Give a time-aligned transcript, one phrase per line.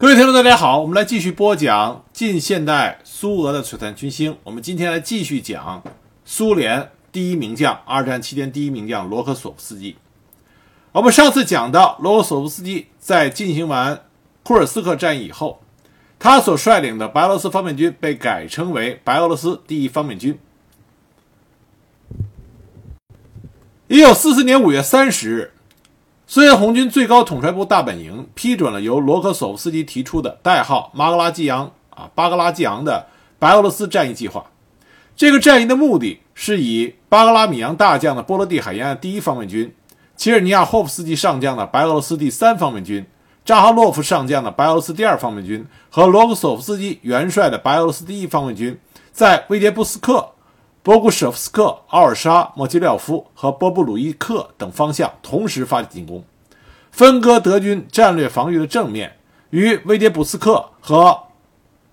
[0.00, 4.38] 各位听众，大家好，我们来继续播讲近现代苏俄的璀璨群星。
[4.44, 5.82] 我们今天来继续讲
[6.24, 9.96] 苏联第一名将，二战期间第一名将罗科索夫斯基。
[10.92, 14.04] 我们上次讲到，罗科索夫斯基在进行完
[14.44, 15.60] 库尔斯克战役以后，
[16.20, 20.38] 他所率领的白俄罗斯方面军被改称为白俄罗斯第一方面军。
[23.88, 25.54] 一九四四年五月三十日。
[26.30, 33.06] 苏联红军最高统帅部大本营批准了由罗科索夫斯基提出的代号“马格拉季昂”啊巴格拉季昂的
[33.38, 34.44] 白俄罗斯战役计划。
[35.16, 39.74] 这个战役的目的是以巴格拉米扬大将的波罗的海沿岸第一方面军、
[40.18, 43.06] 切尔尼亚霍夫斯基上将的白俄罗斯第三方面军、
[43.42, 48.78] 扎哈洛夫上将的白俄罗斯第二方面军和罗科索夫斯基元帅的白俄罗斯第一方面军，
[49.12, 50.32] 在维捷布斯克。
[50.82, 56.24] 波古舍夫斯克、奥尔沙、莫基廖夫和波布鲁伊克等方向同时发起进攻，
[56.90, 59.16] 分割德军战略防御的正面，
[59.50, 61.24] 于维迭布斯克和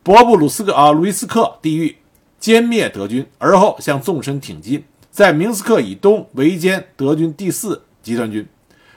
[0.02, 1.98] 博布鲁斯克啊鲁伊斯克地域
[2.40, 8.48] 歼灭德军，而后向纵深挺进，在明斯克以东围歼德军第四集团军，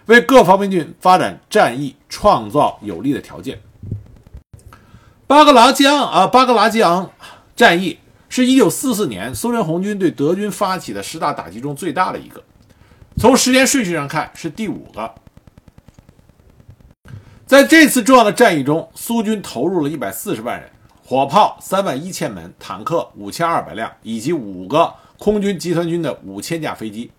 [0.06, 3.60] 为各方面军发展战役创造有利的条件。
[5.26, 7.10] 巴格拉江啊，巴格拉江
[7.56, 7.98] 战役。
[8.28, 12.42] 是一九四四年苏联红军对德军发起的十大打击中最大的一个，
[13.16, 15.14] 从时间顺序上看是第五个。
[17.46, 20.70] 在这次重要的战役中，苏军投入了一百四十万人，
[21.02, 27.10] 火炮三万一千门，坦克五千二百辆，以及五个空军集团军的五千架飞机。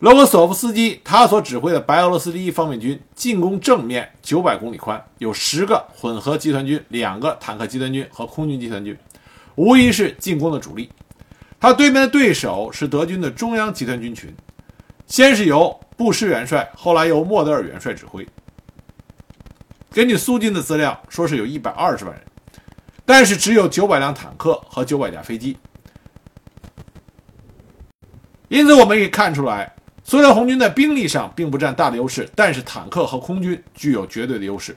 [0.00, 8.96] 罗格索夫斯基他所指挥的白俄罗斯第一方面军进攻正面九百公里宽，有十个混合集团军、两个坦克集团军和空军集团军。
[9.60, 10.90] 无疑是进攻的主力，
[11.60, 14.34] 他对面的对手是德军的中央集团军群，
[15.06, 18.26] 先是由布什元帅，后来由莫德尔元帅指挥。
[19.92, 22.22] 根据苏军的资料，说是有一百二十万人，
[23.04, 25.58] 但是只有九百辆坦克和九百架飞机。
[28.48, 34.74] 因此，我们可以看出来，苏联红军在兵力上并不占大的优势，但是坦克和空军具有绝对的优势，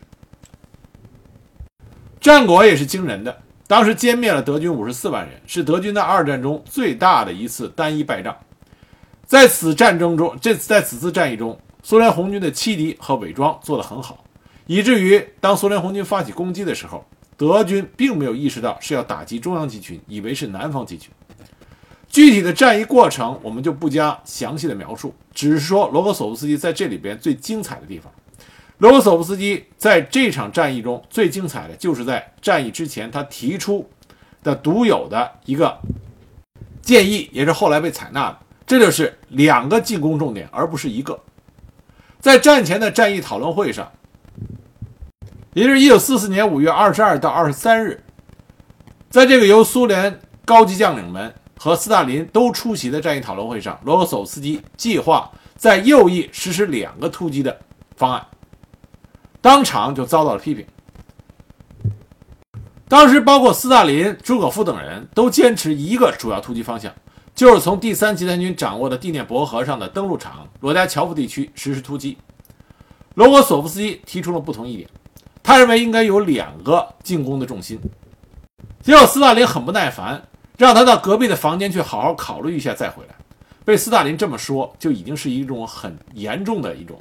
[2.19, 3.39] 战果也是惊人的。
[3.67, 8.35] 当时歼灭了德军五十四万人，是德军在二战中最大的一次单一败仗。
[9.25, 14.23] 在此战争中，这在此次战役中，苏联红军的欺敌和伪装做得很好，
[14.67, 17.03] 以至于当苏联红军发起攻击的时候，
[17.37, 21.09] 德军并没有意识到是要打击中央集群，以为是南方集群。
[22.09, 28.11] 具体的战役过程我们就不加详细的描述，只是说罗格索夫斯基在这里边最精彩的地方。
[28.77, 33.89] 罗格索夫斯基在这场战役中最精彩的就是在战役之前他提出
[34.41, 35.79] 的独有的一个
[36.81, 38.39] 建议，也是后来被采纳的。
[38.65, 41.19] 这就是两个进攻重点，而不是一个。
[42.19, 43.91] 在战前的战役讨论会上，
[45.53, 48.03] 也就是1944年5月22到23日，
[49.09, 57.57] 在这个由苏联高级将领们和斯大林都出席的战役讨论会上，罗格索夫斯基计划在右翼实施两个突击的
[57.95, 58.25] 方案。
[59.43, 60.65] 当场就遭到了批评。
[62.87, 66.93] 当时，包括斯大林、朱可夫等人都坚持一个主要突击方向，
[67.35, 72.17] 就是从第三集团军掌握的地涅伯河上的登陆场罗加乔夫地区实施突击。
[73.15, 74.87] 罗格索夫斯基提出了不同意见，
[75.43, 77.77] 他认为应该有两个进攻的重心。
[78.81, 80.25] 结果，斯大林很不耐烦，
[80.57, 83.15] 让他到隔壁的房间去好好考虑一下再回来。
[83.65, 86.97] 被斯大林这么说，就已经是一种很严重的一种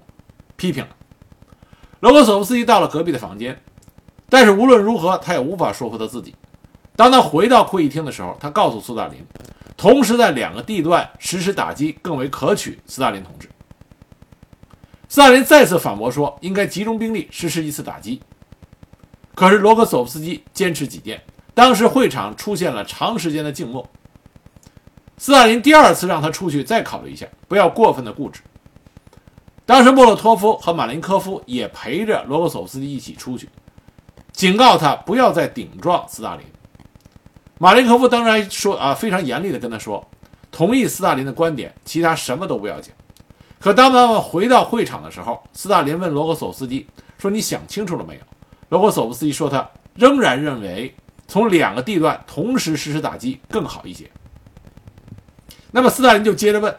[0.57, 0.91] 批评了。
[2.03, 3.63] 罗格索夫斯基到了隔壁的房间，
[4.29, 6.35] 但是无论如何，他也无法说服他自己。
[6.97, 9.25] 当他回到会议厅的时候，他告诉斯大林，
[9.77, 12.81] 同时在两个地段实施打击更为可取。
[12.87, 13.49] 斯大林同志，
[15.09, 18.21] 斯大林再次反驳说，应该集中兵力实施一次打击。
[19.37, 21.23] 可是罗格索夫斯基坚持己见。
[21.55, 23.89] 当时会场出现了长时间的静默。
[25.19, 28.41] 斯大林第二次让他出去再考虑一下，不要过分的固执。
[29.65, 33.49] 当时莫洛托夫和马林科夫也陪着罗格索夫斯基一起出去，
[34.33, 36.45] 警告他不要再顶撞斯大林。
[37.59, 40.05] 马林科夫当然说啊，非常严厉地跟他说，
[40.51, 42.93] 同意斯大林的观点，其他什么都不要讲。
[43.61, 46.85] 可当他们回到会场的时候，斯大林问罗格索夫斯基
[47.17, 48.21] 说：“你想清楚了没有？”
[48.69, 50.93] 罗格索夫斯基说：“他仍然认为
[51.29, 54.11] 从两个地段同时实施打击更好一些。”
[55.71, 56.77] 那么斯大林就接着问。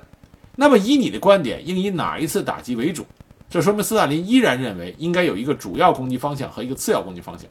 [0.55, 3.05] 那么，以你的观点，应以哪一次打击为主？
[3.49, 7.47] 这说明斯大林依然认为应该有一个主要攻击方向和一个次要攻击方向。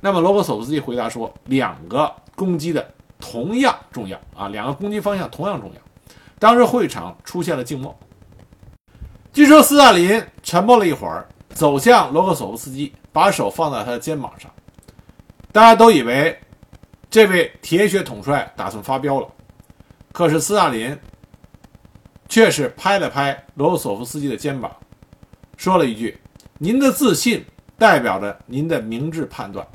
[0.00, 2.86] 那么，罗格索夫斯基回答说，两个攻击的
[3.20, 5.80] 同样重要啊，两个攻击方向同样重要。
[6.38, 7.96] 当时会场出现了静默。
[9.32, 14.50] 据说斯大林沉默了一会儿，走向罗克索夫斯基，把手放在他的肩膀上。
[15.52, 16.36] 大家都以为
[17.08, 19.28] 这位铁血统帅打算发飙了，
[20.12, 20.96] 可是斯大林
[22.28, 24.70] 却是拍了拍罗索夫斯基的肩膀，
[25.56, 26.18] 说了一句
[26.58, 27.44] ：“您的自信
[27.78, 29.66] 代表着您的明智判断。”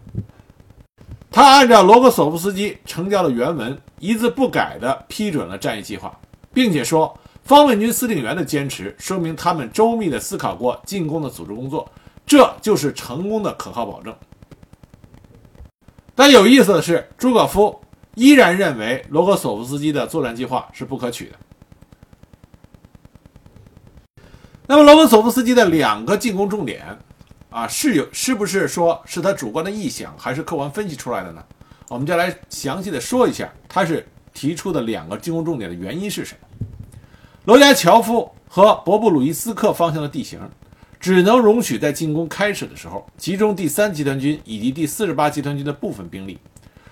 [1.31, 6.19] 他按照罗格索夫斯基呈交的原文，一字不改地批准了战役计划，
[6.53, 7.17] 并且说。
[7.41, 11.89] 方面军司令员的坚持，说明他们周密地思考过进攻的组织工作，
[12.23, 14.15] 这就是成功的可靠保证。
[16.13, 17.81] 但有意思的是，朱可夫
[18.13, 21.39] 依然认为罗格索夫斯基的作战计划是不可取的。
[24.71, 26.85] 那么，罗格索夫斯基的两个进攻重点，
[27.49, 31.43] 啊，是有是不是说是他主观的臆想，还是客观分析出来的呢？
[31.87, 36.67] 我们就来详细的说一下，他是提出的两个进攻重点的原因是什么？
[37.45, 40.39] 罗加乔夫和博布鲁伊斯克方向的地形，
[40.99, 46.37] 只能容许在进攻开始的时候集中第三集团军以及第四十八集团军的部分兵力。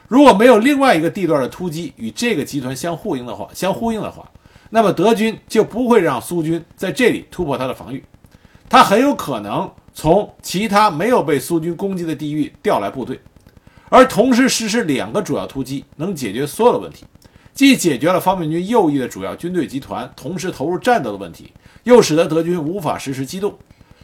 [0.07, 4.27] 如果没有另外一个地段的突击与这个集团相呼应的话，相呼应的话，
[4.69, 8.03] 那么德军就不会让苏军在这里突破他的防御。
[8.69, 13.19] 他很有可能从其他没有被苏军攻击的地域调来部队，
[13.89, 17.05] 而同时实施两个主要突击，能解决所有的问题。
[17.53, 21.51] 既解决了方面军右翼的主要军队集团同时投入战斗的问题，
[21.85, 23.57] 又使得德军无法实施机动。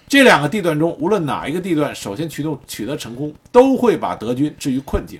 [0.07, 5.19] 这两个地段中，无论哪一个地段首先驱动取得成功，都会把德军置于困境，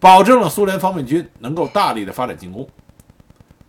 [0.00, 2.68] 保证了苏联方面军能够大力的发展进攻。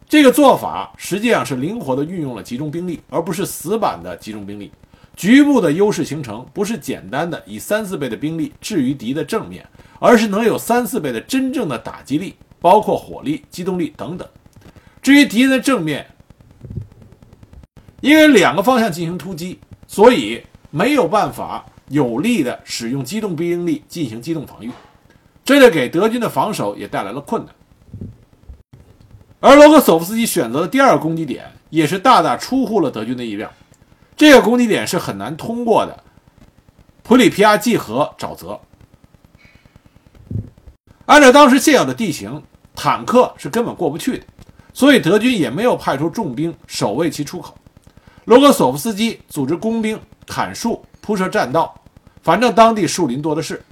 [0.08, 4.72] 这个做法实际上是灵活的运用了集中兵力，而不是死板的集中兵力。
[5.16, 9.66] 局部的优势形成，不是简单的以三四倍的兵力置于敌的正面，
[10.00, 12.36] 而是能有三四倍的真正的打击力。
[12.62, 14.28] 包括火力、机动力等等。
[15.00, 16.04] 至于敌人的正面，
[18.02, 20.42] 因为两个方向进行突击，所以
[20.72, 24.72] 没有办法有力的使用机动兵力进行机动防御，
[25.44, 27.54] 这就给德军的防守也带来了困难。
[29.46, 33.48] 而罗格索夫斯基选择的第二个攻击点，也是大大出乎了德军的意料。
[34.18, 36.04] 这个攻击点是很难通过的，
[37.04, 38.60] 普里皮亚季河沼泽。
[41.06, 42.42] 按照当时现有的地形。
[42.78, 44.26] 坦克是根本过不去的，
[44.74, 47.56] 所以德军也没有派出重兵守卫其出口。
[48.26, 51.74] 罗格索夫斯基组织工兵砍树铺设栈道，
[52.22, 53.64] 反正当地树林多的是。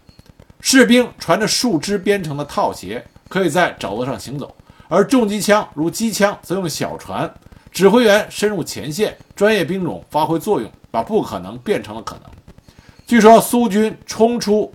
[0.61, 4.47] 士兵穿着树枝编成的套鞋，可以在沼泽上行走；
[4.93, 7.33] 而重机枪如机枪则用小船。
[7.71, 12.29] 指挥员深入前线，专业兵种发挥作用，把不可能变成了可能。
[13.07, 14.71] 据说苏军冲出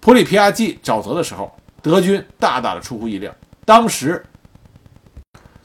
[0.00, 1.52] 普里皮亚季沼泽的时候。
[1.80, 3.34] 德军大大的出乎意料，
[3.64, 4.24] 当时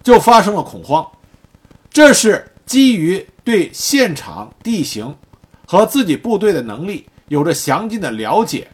[0.02, 1.08] 就发生了恐慌。
[1.92, 5.16] 这是基于对现场地形
[5.68, 8.68] 和自己部队的能力有着详尽的了解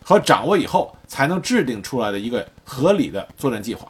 [0.00, 3.88] 和掌握以后，才能制定出来的一个合理的作战计划。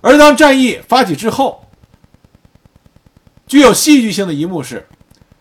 [0.00, 1.64] 而当战役发起之后，
[3.46, 4.86] 具有戏剧性的一幕是，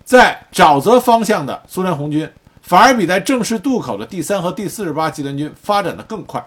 [0.03, 2.29] 在沼泽方向的苏联红军。
[2.61, 6.45] 反而比在正式渡口的第三和第四十八集团军发展的更快，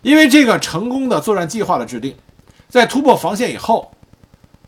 [0.00, 2.16] 因为这个成功的作战计划的制定，
[2.68, 3.92] 在突破防线以后，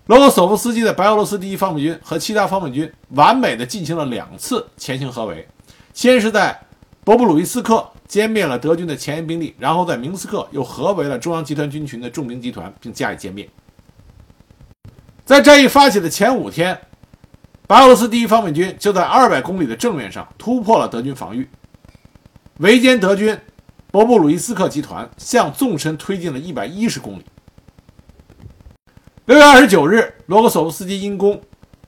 [0.07, 5.49] 罗格索夫斯基的白俄罗斯第一方面军和其他方面军完美的进行了两次前行合围，
[5.93, 6.57] 先是在
[7.03, 13.49] 博布鲁伊斯克歼灭了德军的前沿兵力，然后在明斯克又合围了中央集团军群的重兵集团，并加以歼灭。
[15.25, 16.79] 在战役发起的前五天。
[17.67, 21.49] 白俄罗斯第一方面军就在二百公里的正面上突破了德军防御，
[22.59, 23.39] 围歼德军
[23.91, 27.25] 博布鲁伊斯克集团，向纵深推进了一百一十公里。
[29.25, 31.41] 六月二十九日，罗格索夫斯基因功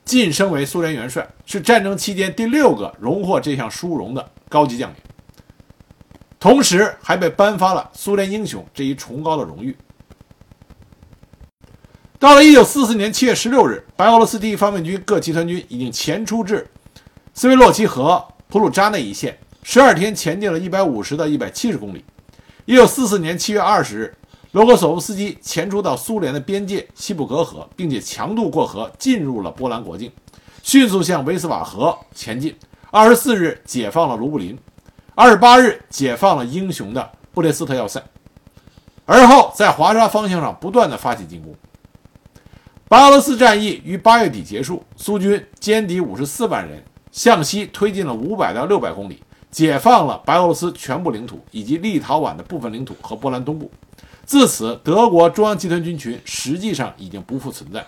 [0.03, 4.95] 晋升为苏联元帅，是战争期间第六个荣获这项殊荣的高级将领，
[6.47, 9.75] 同时还被颁发了苏联英雄这一崇高的荣誉。
[12.17, 16.65] 到了一九四四年七月十六日，白俄罗斯第一方面军各集团军已经前出至
[17.33, 22.05] 斯维洛奇河普鲁扎内一线，十二天前进了一百五十到一百七十公里。
[22.63, 24.15] 一九四四年七月二十日，
[24.53, 30.09] 罗格索夫斯基前出到苏联的边界西布格河，并且强渡过河进入了波兰国境，
[30.63, 32.55] 迅速向维斯瓦河前进。
[32.89, 34.57] 二十四日解放了卢布林，
[35.19, 38.03] 二十八日解放了英雄的布列斯特要塞，
[39.03, 41.55] 而后在华沙方向上不断的发起进攻。
[42.87, 53.71] 白俄罗斯战役于八月底结束，苏军歼敌五十四万人，向西推进了五百到六百公里，解放了白俄罗斯全部领土以及立陶宛的部分领土和波兰东部。
[54.23, 57.83] 自此，德国中央集团军群实际上已经不复存在。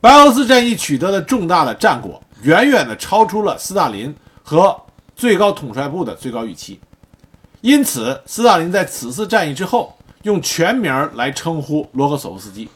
[0.00, 4.12] 白俄罗斯战役取得的重大的战果，远远的超出了斯大林
[4.42, 4.76] 和
[5.16, 6.78] 最高统帅部的最高预期。
[7.62, 12.68] 因此，斯大林在此次战役之后，用全名来称呼罗格索夫斯基。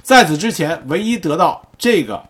[0.00, 2.24] 在此之前，唯一得到这个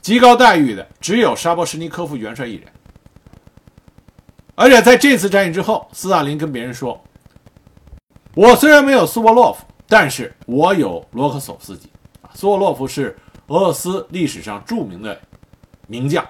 [0.00, 2.66] 极高待遇的，只有沙波什尼科夫元帅一人。
[4.56, 7.00] 而且在这次战役之后，斯大林跟别人说
[8.34, 11.88] ：“我虽然没有苏沃洛夫，但是我有罗克索夫斯基。
[12.34, 13.16] 苏沃洛夫是
[13.48, 15.20] 俄罗斯历史上著名的
[15.86, 16.26] 名将。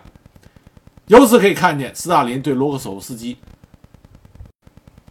[1.07, 3.37] 由此可以看见，斯大林对罗克索夫斯基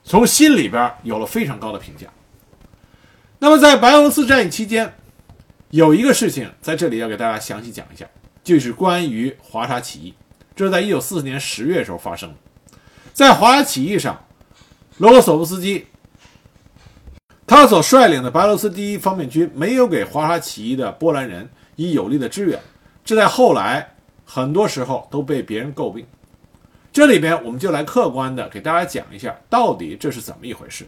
[0.03, 2.07] 从心里边有了非常高的评价。
[3.39, 4.93] 那么，在白俄罗斯战役期间，
[5.69, 8.05] 有一个事情在这里要给大家详细讲一下，
[8.43, 10.13] 就是关于华沙起义。
[10.55, 12.35] 这是在一九四四年十月时候发生的。
[13.12, 14.25] 在华沙起义上，
[14.97, 15.85] 罗格索夫斯基
[17.45, 22.59] 他所率领的白俄罗斯第一方面军没有给华沙起义的波兰人以有力的支援，
[23.05, 23.92] 这在后来
[24.25, 26.05] 很多时候都被别人诟病。
[26.91, 30.87] 这里边我们就来客观的给大家讲一下，到底这是怎么一回事。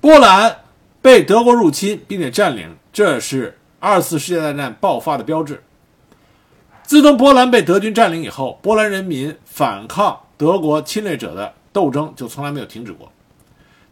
[0.00, 0.64] 波兰
[1.02, 5.62] 被德国入侵并且占领，这是二次世界大战爆发的标志。
[6.82, 10.20] 自从波兰被德军占领以后，波兰人民反抗。
[10.36, 13.10] 德国侵略者的斗争就从来没有停止过，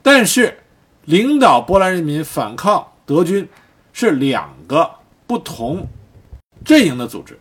[0.02, 0.58] 但是
[1.04, 3.48] 领导波兰人民反抗德军
[3.92, 4.90] 是两个
[5.28, 5.86] 不同
[6.64, 7.38] 阵营的组织，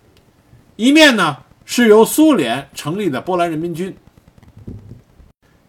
[0.81, 3.95] 一面呢是由苏联成立的波兰人民军，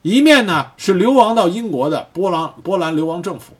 [0.00, 3.52] 一面呢是流亡到英国的波兰波兰流亡政府，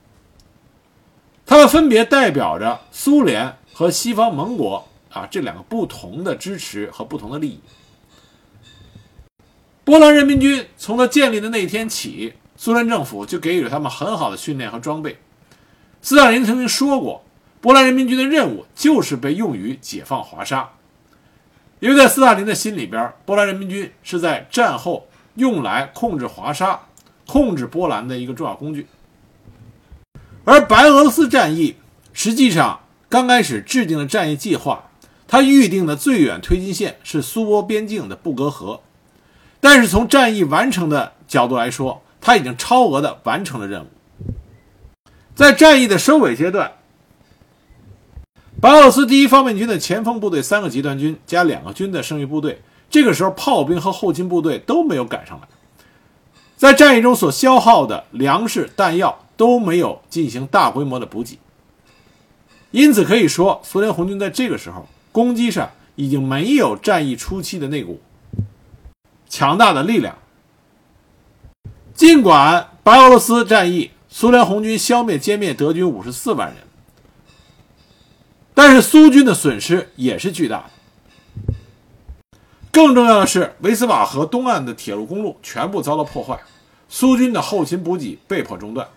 [1.44, 7.60] 他们分别代表着苏联和西方盟国啊这两个不同的支持和不同的利益。
[9.84, 15.18] 波兰人民军从它建立的那天起，苏联政府就给予了他们很好的训练和装备。
[16.00, 17.22] 斯大林曾经说过，
[17.60, 20.70] 波兰人民军的任务就是被用于解放华沙，
[21.82, 26.80] 因为在斯大林的心里边，波兰人民军是在战后用来控制华沙、
[27.26, 28.86] 控制波兰的一个重要工具。
[30.44, 31.74] 而白俄罗斯战役
[32.12, 34.90] 实际上刚开始制定的战役计划，
[35.26, 38.80] 它预定的最远推进线是苏波边境的布格河。
[39.58, 43.88] 但是从战役完成的角度来说，他已经超额的完成了任务。
[45.34, 46.70] 在战役的收尾阶段，
[48.62, 55.48] 白俄罗斯第一方面军的前锋部队三个集团军加两个军的剩余部队，这个时候炮兵和后勤部队都没有赶上来，
[56.56, 61.40] 在战役中所消耗的粮食弹药都没有进行大规模的补给，
[62.70, 68.00] 因此可以说，苏联红军在这个时候攻击上已经没有战役初期的那股。
[69.28, 70.16] 强大的力量。
[71.94, 76.58] 尽管白俄罗斯战役，苏联红军消灭歼灭德军五十四万人，
[78.54, 81.54] 但是苏军的损失也是巨大的。
[82.70, 86.38] 更重要的是，维斯瓦河东岸的铁路公路全部遭到破坏，
[86.88, 88.88] 苏军的后勤补给被迫中断。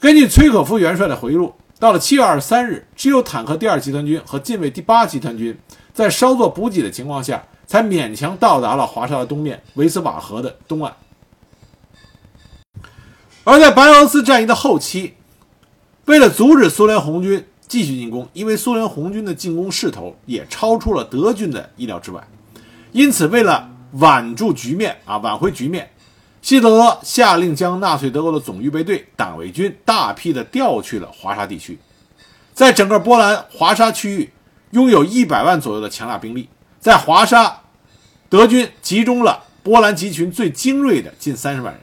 [0.00, 5.58] 根据崔可夫元帅的回忆录，到了七月二十三日，只有坦克第二集团军和近卫第八集团军。
[5.92, 10.96] 在稍作补给的情况下，才勉强到达了华沙的东面维斯瓦河的东岸。
[13.42, 15.14] 而在白俄罗斯战役的后期，
[16.08, 22.26] 为了阻止苏联红军继续进攻，因为苏联红军的进攻势头也超出了德军的意料之外，
[22.92, 25.90] 因此为了挽住局面啊，挽回局面，
[26.40, 31.78] 希特勒下令将纳粹德国的总预备队、党卫军大批的调去了华沙地区，
[32.54, 34.30] 在整个波兰华沙区域。
[34.72, 36.46] 拥有一百万左右的强大兵力，
[36.78, 37.60] 在华沙，
[38.28, 41.82] 德军集中了波兰集群最精锐的近三十万人，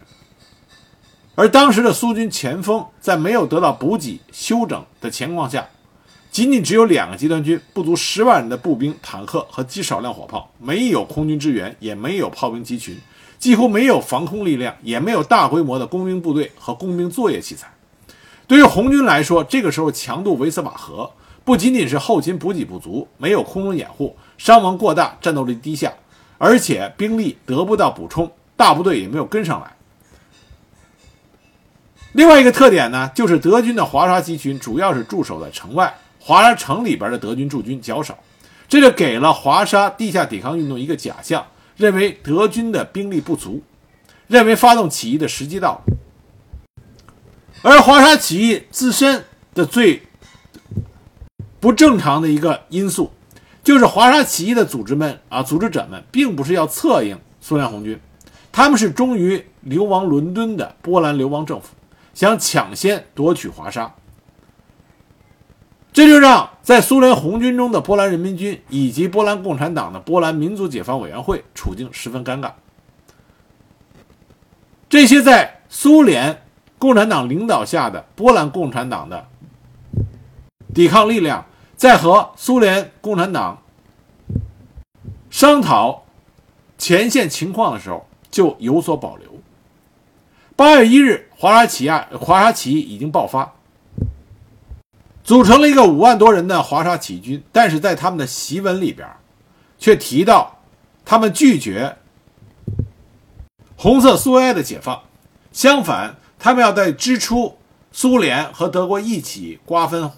[1.35, 5.67] 而当时的苏军前锋在没有得到补给休整的情况下，
[6.31, 12.97] 仅仅只有两个集团军，不足十万人的步兵、坦克和极少量火炮，没有空军支援，也没有炮兵集群，
[13.37, 17.69] 几乎没有防空力量，也没有大规模的工兵部队和工兵作业器材。
[18.47, 21.11] 对于红军来说，这个时候强渡维斯瓦河。
[21.43, 25.93] 不仅仅是后勤补给不足，没有空中掩护，伤亡过大，战斗力低下，
[26.39, 29.74] 而且兵力得不到补充，大部队也没有跟上来。
[32.15, 38.17] 另外一个特点呢，就是德军的华沙集群主要是驻守在城外，华沙城里边的德军驻军较少，
[38.69, 41.45] 这就给了华沙地下抵抗运动一个假象，
[41.75, 43.61] 认为德军的兵力不足，
[44.27, 45.81] 认为发动起义的时机到了。
[47.63, 50.01] 而华沙起义自身的最
[51.59, 53.11] 不正常的一个因素，
[53.61, 57.99] 就是华沙起义的组织们啊，组织者们并不是要策应苏联红军，
[58.53, 61.74] 他们是忠于流亡伦敦的波兰流亡政府，
[62.15, 63.93] 想抢先夺取华沙。
[65.93, 72.51] 这就让在苏联红军中的波兰人民军以及波兰共产党的波兰民族解放委员会处境十分尴尬。
[74.89, 76.43] 这些在苏联
[76.77, 79.27] 共产党领导下的波兰共产党的
[80.73, 81.45] 抵抗力量，
[81.77, 83.61] 在和苏联共产党
[85.29, 86.03] 商讨
[86.77, 89.29] 前线情况的时候，就有所保留。
[90.57, 93.53] 八月一日，华沙起义，华沙起义已经爆发，
[95.23, 99.07] 组成了一个五万多人的华沙起义军，但是在他们的檄文里边，
[99.77, 100.59] 却提到
[101.03, 101.97] 他们拒绝
[103.75, 105.03] 红色苏维埃的解放，
[105.51, 107.57] 相反，他们要在支出
[107.91, 110.09] 苏联和德国一起瓜分，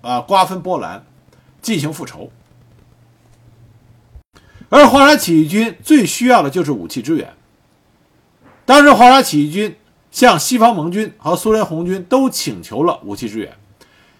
[0.00, 1.04] 啊，瓜分波兰，
[1.60, 2.30] 进行复仇。
[4.68, 7.34] 而华沙起义军最需要的就是武器支援。
[8.64, 9.76] 当时，华沙起义军
[10.12, 13.50] 向西方盟军和苏联红军都请求了武器支援，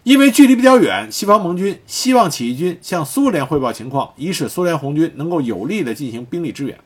[0.05, 6.77] 因为距离比较远，西方盟军希望起义军向苏联汇报情况，以使苏联红军能够有力地进行兵力支援。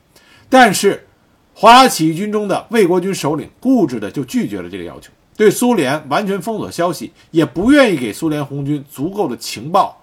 [0.48, 1.06] 但是，
[1.54, 9.96] 华沙起义军中的卫国军首领固执地就拒绝了这个要求，对苏联完全封锁消息，也不愿意给苏联红军足够的情报，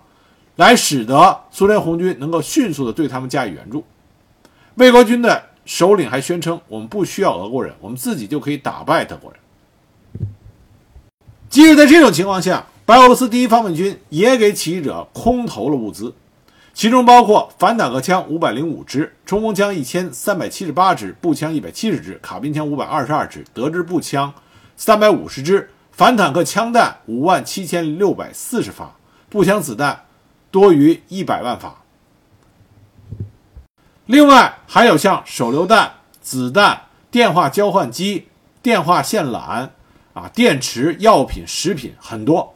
[0.56, 3.84] 来使得苏联红军能够迅速地对他们加以援助。
[4.76, 5.50] 卫国军的。
[5.66, 9.40] 首领还宣称：“我们不需要俄国人，我们自己就可以打败德国人。”
[11.50, 16.14] 即使在这种情况下，白俄罗斯第一方面军也给起义者空投了物资，
[16.74, 24.34] 其中包括反坦克枪五百零五支、冲锋枪一千三百七十八支、步枪一百七十支、卡宾枪五百二十二支、德制步枪
[24.76, 28.96] 三百五十支、反坦克枪弹五万七千六百四十发、
[29.30, 30.06] 步枪子弹
[30.50, 31.83] 多于一百万发。
[34.06, 38.28] 另外还有像手榴弹、子弹、电话交换机、
[38.62, 39.70] 电话线缆
[40.14, 42.54] 啊、电池、药品、食品很多。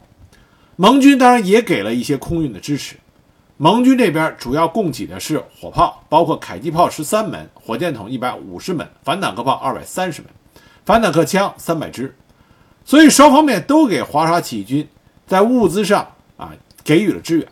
[0.76, 2.96] 盟军当然也给了一些空运的支持。
[3.56, 10.30] 盟军这边主要供给的是火炮，包括迫击炮十三门、火箭筒一百五十门、反坦克炮二百三十门、
[10.84, 12.14] 反坦克枪三百支。
[12.84, 14.86] 所以双方面都给华沙起义军
[15.26, 16.06] 在物资上
[16.36, 16.52] 啊
[16.84, 17.48] 给予了支援。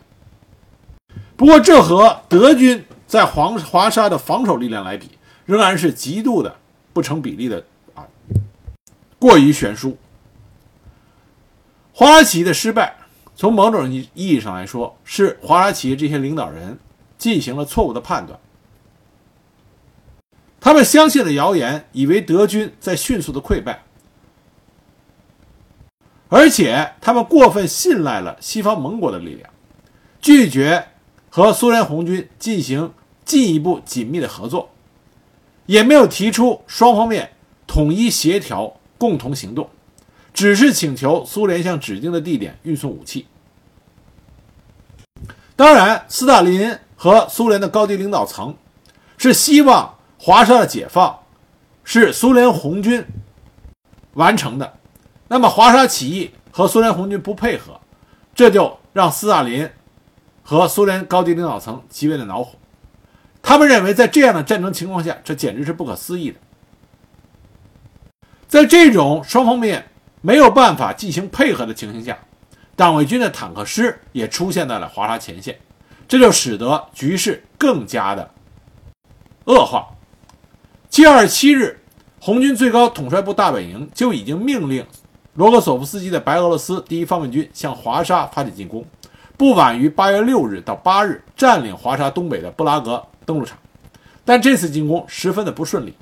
[1.35, 2.85] 不过这和德军。
[3.07, 5.11] 在黄华沙的防守力量来比，
[5.45, 6.53] 仍然是极度的
[6.91, 7.65] 不成比例的
[7.95, 8.05] 啊，
[9.17, 9.97] 过于悬殊。
[11.93, 12.97] 华沙起义的失败，
[13.33, 16.77] 从某种意义上来说，是华沙起义这些领导人
[17.17, 18.37] 进行了错误的判断。
[20.59, 23.83] 他们相信了谣言，以为德军在迅速的溃败，
[26.27, 29.49] 而且他们过分信赖了西方盟国的力量，
[30.19, 30.85] 拒绝。
[31.37, 32.91] 和苏联红军进行
[33.23, 34.71] 进一步紧密的合作，
[35.67, 37.33] 也没有提出双方面
[37.67, 39.69] 统一协调、共同行动，
[40.33, 43.27] 只是请求苏联向指定的地点运送武器。
[45.55, 48.57] 当然，斯大林和苏联的高级领导层
[49.19, 51.19] 是希望华沙的解放
[51.83, 53.05] 是苏联红军
[54.15, 54.79] 完成的，
[55.27, 57.79] 那么华沙起义和苏联红军不配合，
[58.33, 59.69] 这就让斯大林。
[60.49, 62.57] 和苏联高级领导层极为的恼火，
[63.41, 66.37] 他们认为在这样的战争情况下，这简直是不可思议的。
[68.47, 69.89] 在这种双方面
[70.21, 72.17] 没有办法进行配合的情形下，
[72.77, 75.59] 党卫军的坦克师也出现在了华沙前线，
[76.07, 78.31] 这就使得局势更加的
[79.47, 79.89] 恶化。
[80.89, 81.77] 七月二十七日，
[82.21, 84.87] 红军最高统帅部大本营就已经命令
[85.33, 88.85] 罗格索夫斯基的白俄罗斯第一方面军向华沙发起进攻。
[89.37, 93.55] 不晚于八月六日到八日占领华沙东北的布拉格登陆场，
[94.25, 95.93] 但这次进攻十分的不顺利。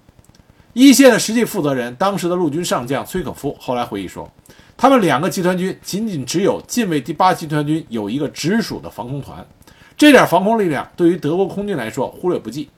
[0.72, 4.32] 一线的实际负责人，当时的陆军上将崔可夫后来回忆说，
[4.78, 9.46] 他们两个集团军仅仅只有近卫第八集团军有一个直属的防空团，
[9.98, 12.70] 这点防空力量对于德国空军来说忽略不计，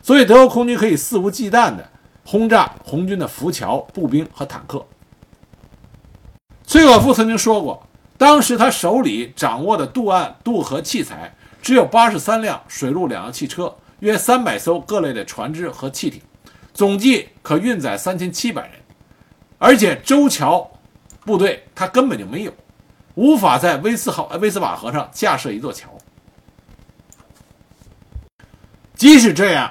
[0.00, 1.86] 所以德国空军可以肆无忌惮地
[2.24, 4.82] 轰炸红军的浮桥、步兵和坦克。
[6.66, 7.82] 崔可夫曾经说过。
[8.18, 16.20] 当时他手里掌握的渡岸渡河器材只有八十三辆水陆两用汽车，约三百艘各类的船只和汽艇，
[16.72, 18.72] 总计可运载三千七百人。
[19.58, 20.70] 而且舟桥
[21.24, 22.52] 部队他根本就没有，
[23.14, 25.88] 无法在威斯号威斯瓦河上架设一座桥。
[28.94, 29.70] 即使这样，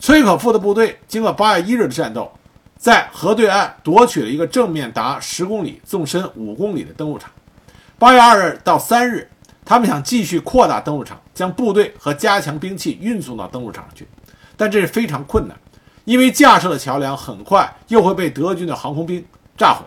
[0.00, 2.32] 崔可夫的部队经过八月一日的战斗，
[2.76, 7.30] 在河对岸夺取了一个正面达十公里、纵深五公里的登陆场。
[7.98, 9.28] 八月二日到三日，
[9.64, 14.06] 他们想继续扩大登陆场，将部队和加强兵器运送到登陆场上去，
[14.56, 15.56] 但这是非常困难，
[16.04, 19.24] 因为架设的桥梁很快又会被德军的航空兵
[19.56, 19.84] 炸毁。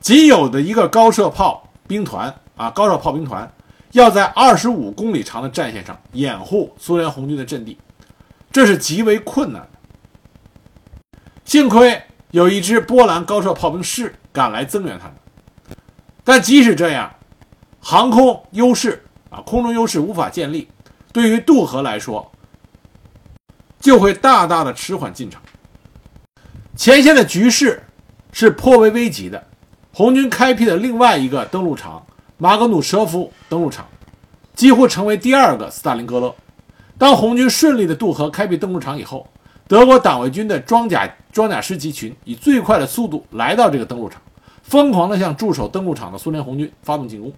[0.00, 3.50] 仅有的一个高射炮兵团啊高射炮兵团
[3.92, 7.78] 要在二十五公里长的战线上掩护苏联红军的阵地，
[8.50, 9.68] 这是极为困难的。
[11.44, 15.14] 幸亏有一支波兰高射炮兵师赶来增援他们，
[16.24, 17.14] 但即使这样，
[17.80, 20.66] 航空优势啊空中优势无法建立，
[21.12, 22.32] 对于渡河来说，
[23.78, 25.40] 就会大大的迟缓进程。
[26.74, 27.82] 前线的局势
[28.32, 29.44] 是颇为危急的。
[29.92, 32.04] 红军开辟的另外一个登陆场——
[32.36, 33.86] 马格努舍夫登陆场，
[34.54, 36.34] 几乎成为第二个斯大林格勒。
[36.98, 39.28] 当红军顺利的渡河开辟登陆场以后，
[39.68, 44.20] 德国党卫军的装甲装甲师集群以最快的速度来到这个登陆场，
[44.64, 47.32] 疯狂地向驻守登陆场的苏联红军发动进攻。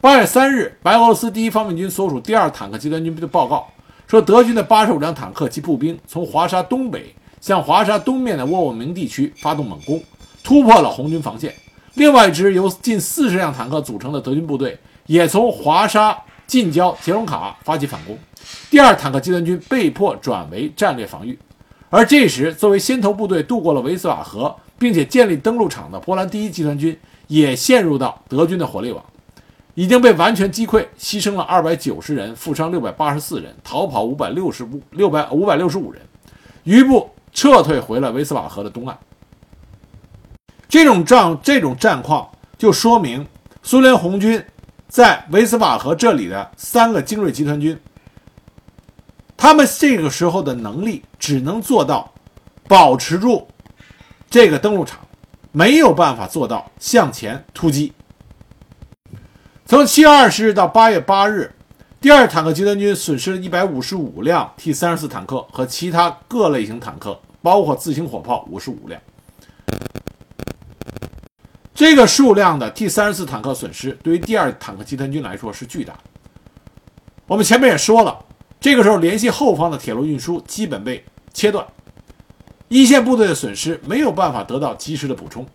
[0.00, 3.68] 八月三日，白俄罗斯第一方面军所属第二坦克集团军的报告
[4.06, 10.02] 说，德军的八十五辆坦克及步兵从华沙东北向华沙东面的沃沃明地区发动猛攻，
[10.42, 11.54] 突破了红军防线。
[11.94, 18.16] 另外一支由近四十辆坦克组成的德军部队也从华沙近郊杰隆卡发起反攻，
[18.70, 21.38] 第二坦克集团军被迫转为战略防御。
[21.90, 26.98] 而这时，作为先头部队渡过了维斯瓦河，并且建立登陆场的波兰第一集团军
[27.28, 29.02] 也陷入到德军的火力网，
[29.74, 36.02] 已经被完全击溃，牺牲了二百九十人，负伤六百八十四人，逃跑五百六十五六百五百六十五人，
[36.64, 38.98] 余部撤退回了维斯瓦河的东岸。
[40.68, 43.26] 这种战这种战况就说明
[43.62, 44.44] 苏联红军
[44.88, 47.78] 在维斯瓦河这里的三个精锐集团军，
[49.38, 52.12] 他们这个时候的能力只能做到
[52.66, 53.46] 保持住
[54.28, 54.98] 这个登陆场，
[55.52, 57.92] 没有办法做到向前突击。
[59.64, 61.54] 从七月二十日到八月八日，
[62.00, 69.00] 第二坦克集团军损失了一百五十五辆 T 三十四坦克和其他各类型坦克，包括自行火炮五十五辆。
[71.72, 76.00] 这个数量的 T 三十四坦克损失，对于第二坦克集团军来说是巨大的。
[77.28, 78.18] 我们前面也说了，
[78.60, 81.66] 这个时候联系后方的铁路运输基本被切断，
[82.68, 85.46] 一线部队的损失没有办法得到及时的补充，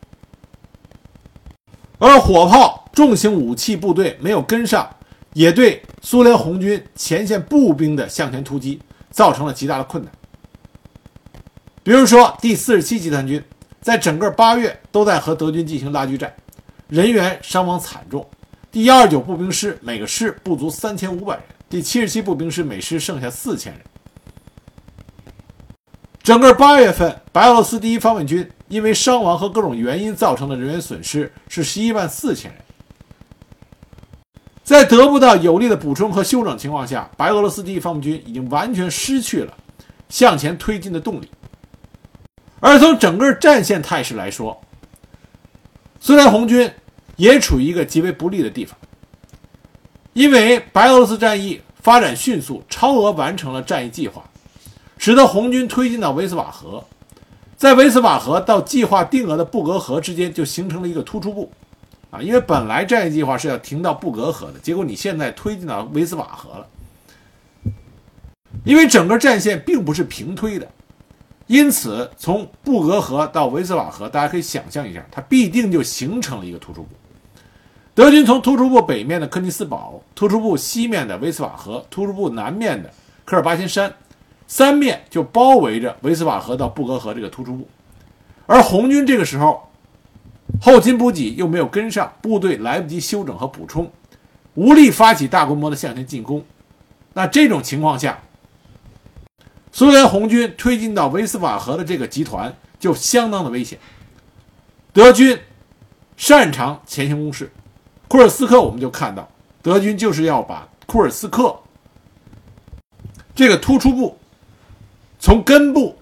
[1.98, 4.90] 而火炮、重型武器部队没有跟上，
[5.34, 8.80] 也对苏联红军前线步兵的向前突击
[9.12, 10.12] 造成了极大的困难。
[11.84, 13.44] 比如说第四十七集团军。
[13.82, 16.34] 在整个八月都在和德军进行拉锯战，
[16.88, 18.26] 人员伤亡惨重。
[18.72, 23.82] 第幺二九步兵师每个师不足三千五百人，第七十七步兵师每师剩下四千人。
[26.22, 32.62] 整个八月份，白俄罗斯第一方面军因为伤亡和各种原因造成的人员损失是十一万四千人。
[34.64, 39.58] 在得不到有力的补充和休整情况下，白俄罗斯第一方面军已经完全失去了
[40.10, 41.28] 向前推进的动力。
[42.60, 44.62] 而从整个战线态势来说，
[46.00, 46.72] 苏联红军
[47.16, 48.78] 也处于一个极为不利的地方，
[50.14, 54.24] 因为白俄罗斯战役发展迅速，超额完成了战役计划，
[54.98, 56.84] 使得红军推进到维斯瓦河，
[57.58, 61.52] 在维斯瓦河到计划定额的布格河之间就形成了一个突出部，
[62.12, 66.68] 啊，因为本来战役计划是要停到布格河的，结果你现在推进到维斯瓦河了，
[68.64, 70.68] 因为整个战线并不是平推的。
[71.48, 76.90] 因此，从布格河到维斯瓦河，大家可以想象一下，它必定就形成了一个突出部。
[77.96, 82.92] 德军从突出部北面的科尼斯堡、突出部西面的维斯瓦河、突出部南面的
[83.24, 83.94] 科尔巴辛山，
[84.48, 87.68] 三面就包围着维斯瓦河到布格河这个突出部。
[88.48, 89.70] 而红军这个时候
[90.60, 93.92] 后勤补给又没有跟上，部队来不及休整和补充，
[94.56, 96.44] 无力发起大规模的向前进攻。
[97.14, 98.20] 那这种情况下，
[99.72, 103.78] 苏联红军推进到维斯瓦河的这个集团就相当的危险。
[104.92, 105.40] 德军
[106.18, 107.52] 擅长前行攻势，
[108.08, 109.28] 库尔斯克我们就看到，
[109.62, 111.60] 德军就是要把库尔斯克
[113.34, 114.18] 这个突出部
[115.20, 115.98] 从根部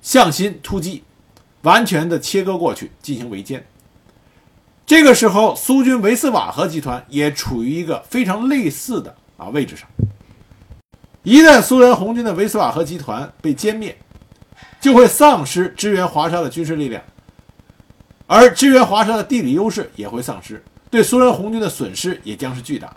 [0.00, 1.04] 向心突击，
[1.62, 3.60] 完全的切割过去进行围歼。
[4.84, 9.88] 这个时候，苏军维斯瓦河集团也处于一个非常类似的啊位置上。
[11.22, 13.96] 一旦苏联红军的维斯瓦河集团被歼灭，
[14.80, 17.00] 就会丧失支援华沙的军事力量，
[18.26, 22.94] 而支援华沙的地理优势也会丧失，对苏联红军的损失也将是巨大。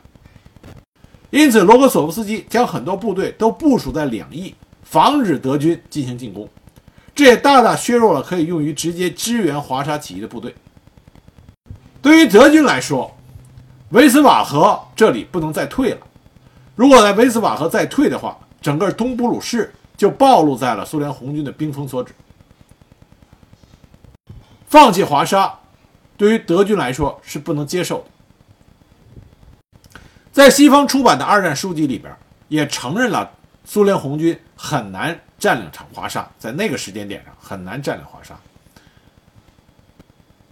[1.29, 4.53] 因此，罗格索夫斯基将很多部队都部署在两翼，
[4.83, 6.45] 防止德军进行进攻，
[7.15, 10.53] 这也大大削弱了可以用于直接支援华沙起义的部队。
[12.01, 13.15] 对于德军来说，
[13.91, 15.99] 维斯瓦河这里不能再退了。
[16.75, 22.13] 如果在维斯瓦河再退的话，整个东布鲁士就暴露在了苏联红军的兵锋所指。
[24.67, 25.57] 放弃华沙，
[26.17, 28.05] 对于德军来说是不能接受的。
[30.31, 32.13] 在西方出版的二战书籍里边，
[32.47, 33.31] 也承认了
[33.63, 38.37] 苏联红军很难占领场华沙，在那个时间点上很难占领华沙。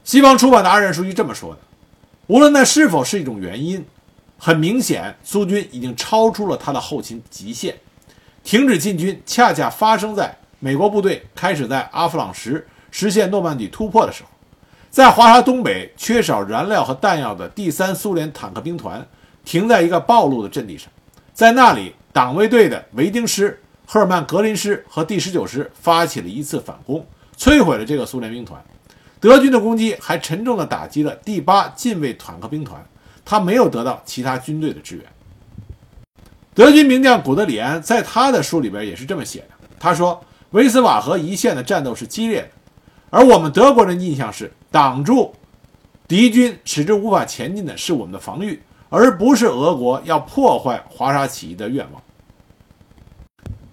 [0.03, 1.59] 西方出版的二战书籍这么说的：
[2.27, 3.85] 无论那是否是一种原因，
[4.37, 7.77] 很明显，苏军已经超出了他的后勤极限，
[8.43, 14.29] 停止进军恰恰发生在美国部队开始在阿弗朗什实现诺曼底突破的时候。
[14.93, 19.03] 在华沙东北缺少燃料和弹药的第三苏联坦克兵团
[19.43, 20.87] 停在一个暴露的阵地上，
[21.33, 27.03] 在那里，党卫队的维丁师、赫尔曼格林师和第十九师发起了一次反攻，
[27.35, 28.63] 摧毁了这个苏联兵团。
[29.19, 32.79] 德军的攻击还沉重地打击了第八近卫坦克兵团，
[33.25, 35.03] 他没有得到其他军队的支援。
[36.53, 42.49] 德军名将古德里安在他的书里边也是这么写的，他说：“维斯瓦河一线的战斗是激烈的，
[43.09, 45.35] 而我们德国人的印象是。”挡住
[46.07, 48.59] 敌军，使之无法前进的是我们的防御，
[48.89, 52.01] 而不是俄国要破坏华沙起义的愿望。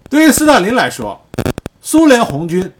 [0.07, 1.19] 对于斯大林来说，
[1.81, 2.71] 苏联红军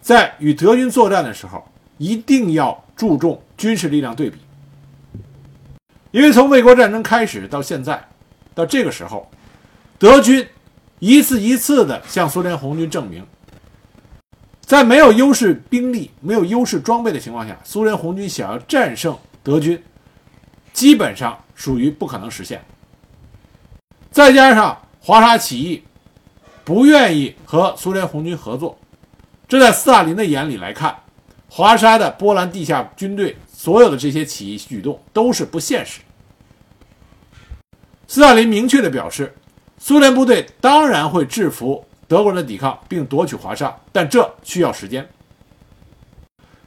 [0.00, 1.66] 在与德军作战的时候，
[1.98, 4.38] 一定要注重军事力量对比，
[6.12, 8.06] 因为从卫国战争开始到现在，
[8.54, 9.28] 到这个时候，
[9.98, 10.46] 德军
[11.00, 13.26] 一次一次的向苏联红军证明。
[14.64, 19.80] 在没有优势兵力、没有优势装备的情况下，苏联红军想要战胜德军，
[20.72, 22.64] 基本上属于不可能实现。
[24.10, 25.82] 再加上华沙起义
[26.64, 28.78] 不愿意和苏联红军合作，
[29.46, 30.96] 这在斯大林的眼里来看，
[31.48, 36.00] 华沙的波兰地下军队所有的这些起义举动都是不现实。
[38.06, 39.34] 斯大林明确的表示，
[39.78, 41.84] 苏联部队当然会制服。
[42.14, 45.04] 德国人的抵抗并夺取华沙，但这需要时间。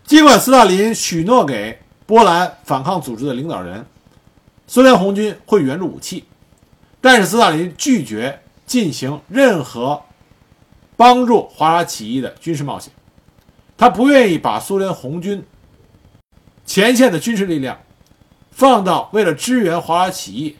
[0.04, 3.86] 尽管斯大林许诺给波兰反抗组织的领导人，
[4.68, 6.26] 苏联红军会援助武器，
[7.00, 10.02] 但是斯大林拒绝进行任何
[10.98, 12.92] 帮助华沙起义的军事冒险。
[13.78, 15.42] 他不愿意把苏联红军
[16.66, 17.80] 前线的军事力量
[18.52, 20.58] 放到为了支援华沙起义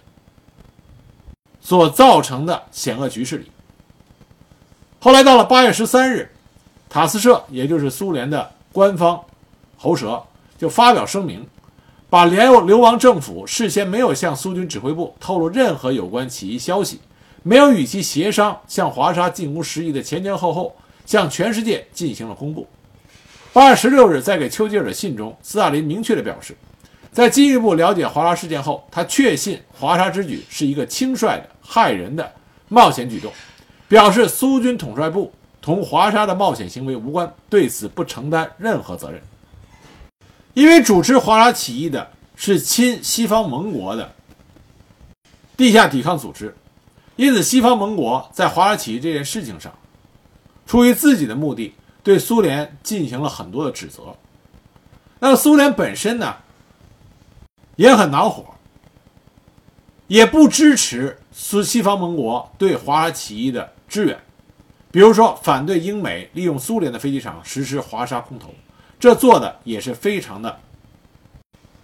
[1.60, 3.52] 所造成的险恶局势里。
[5.00, 6.32] 后来到了八月十三日，
[6.90, 9.24] 塔斯社，也就是苏联的官方
[9.78, 10.24] 喉舌，
[10.58, 11.46] 就发表声明，
[12.10, 17.00] 把联流亡政府事先没有向苏军指挥部透露任何有关起义消息，
[17.44, 22.68] 没有与其协商向华沙进攻事宜的前前后后，向全世界进行了公布。
[23.54, 26.58] 八月十六日，在给丘吉尔的信中，斯大林明确地表示，
[27.12, 32.32] 在进一步了解华沙事件后，他确信华沙之举是一个轻率的、害人的
[32.68, 33.32] 冒险举动。
[33.88, 39.22] 表示苏军统帅部同华沙的冒险行为无关，对此不承担任何责任。
[40.54, 44.14] 因为主持华沙起义的是亲西方盟国的
[45.56, 46.56] 地下抵抗组织，
[47.16, 49.74] 因此西方盟国在华沙起义这件事情上，
[50.66, 51.74] 出于自己的目的，
[52.04, 54.16] 对苏联进行了很多的指责。
[55.20, 56.36] 那苏联本身呢，
[57.76, 58.46] 也很恼火，
[60.08, 63.74] 也不支持苏西方盟国对华沙起义的。
[63.88, 64.18] 支援，
[64.92, 68.54] 比如说反对英美利用苏联的飞机场实施华沙空投，
[69.00, 70.60] 这做的也是非常的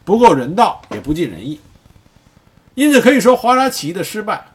[0.03, 1.59] 不够人道，也不尽人意。
[2.75, 4.47] 因此可以说，华沙起义的失败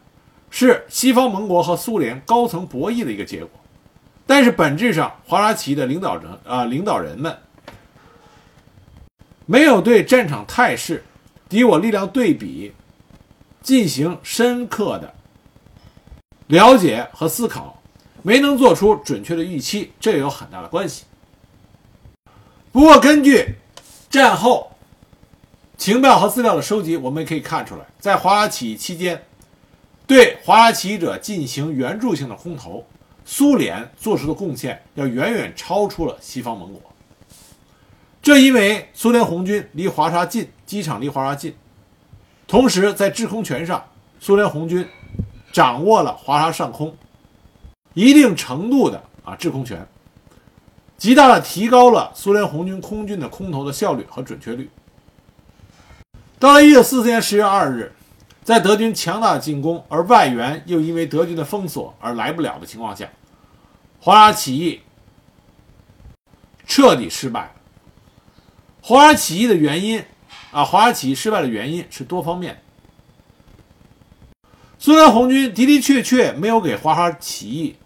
[0.51, 3.51] 是西方盟国和苏联高层博弈的一个结果。
[4.27, 7.35] 但是本质上，华沙起义的领导人啊，领导人们
[9.47, 11.03] 没有对战场态势、
[11.49, 12.75] 敌我力量对比
[13.63, 15.15] 进行深刻的。
[16.49, 17.81] 了解和思考，
[18.23, 21.05] 没能做出准确的预期，这也有很大的关系。
[22.73, 23.57] 不过，根据
[24.09, 24.73] 战后
[25.77, 29.23] 情报和资料的收集，我们也可以看出来，在华沙起义期间，
[30.07, 32.87] 对华沙起义者进行援助性的空投，
[33.27, 36.81] 苏联做出的贡献要远远超出了西方盟国。
[38.23, 41.55] 这因为苏联红军离华沙近，机场离华沙近，
[42.47, 43.85] 同时在制空权上，
[44.19, 44.89] 苏联红军。
[45.59, 46.97] 掌握了华沙上空
[47.93, 49.85] 一定程度的啊制空权，
[50.97, 54.71] 极大的提高了苏联红军空军的空投的效率和准确率。
[56.39, 57.93] 到了一九四四年十月二日，
[58.45, 63.09] 在德军强大的进攻，而外援又因为德军的封锁而来不了的情况下，
[63.99, 64.81] 华沙起义
[66.69, 67.53] 彻底失败。
[68.81, 70.05] 华沙起义的原因
[70.53, 72.63] 啊，华沙起义失败的原因是多方面。
[74.79, 77.77] 苏联红军的的确确没有给华沙起义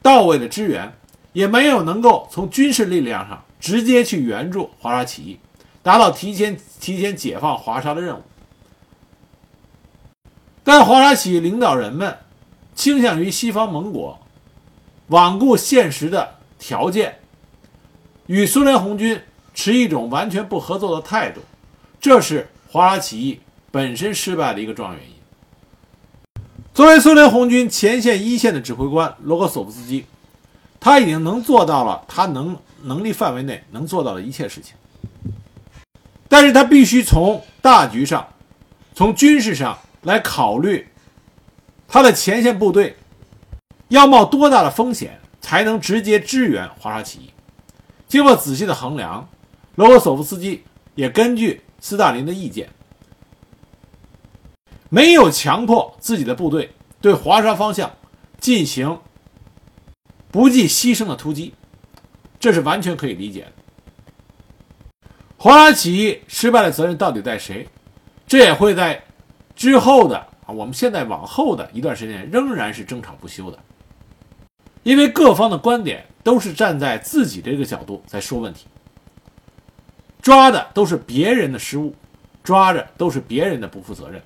[0.00, 0.92] 到位的支援，
[1.32, 5.38] 也没有能够从军事力量上直接去援助华沙起义，
[5.82, 8.22] 达到提前提前解放华沙的任务。
[10.62, 12.16] 但华沙起义领导人们
[12.74, 14.18] 倾向于西方盟国，
[15.08, 17.18] 罔顾现实的条件，
[18.26, 19.20] 与苏联红军
[19.52, 21.40] 持一种完全不合作的态度，
[22.00, 23.40] 这是华沙起义
[23.70, 25.14] 本身失败的一个重要原因。
[26.72, 30.06] 作为苏联红军前线一线的指挥官，罗格索夫斯基，
[30.78, 34.74] 他已经能做到了他能能力范围内能做到的一切事情，
[36.28, 38.26] 但是他必须从大局上，
[38.94, 40.88] 从军事上来考虑，
[41.86, 42.96] 他的前线部队
[43.88, 47.30] 要冒多大的风险才能直接支援华沙起义。
[48.08, 49.28] 经过仔细的衡量，
[49.74, 50.62] 罗格索夫斯基
[50.94, 52.70] 也根据斯大林的意见。
[54.90, 57.90] 没有强迫自己的部队对华沙方向
[58.38, 59.00] 进行
[60.30, 61.54] 不计牺牲的突击，
[62.38, 63.52] 这是完全可以理解的。
[65.36, 67.66] 华沙起义失败的责任到底在谁？
[68.26, 69.02] 这也会在
[69.54, 73.58] 之后的啊，我们现在往后的一段时间仍然是争吵不休的，
[74.82, 78.66] 因为各方的观点都是站在自己这个角度在说问题，
[80.20, 81.94] 抓的都是别人的失误，
[82.42, 84.20] 抓着都是别人的不负责任。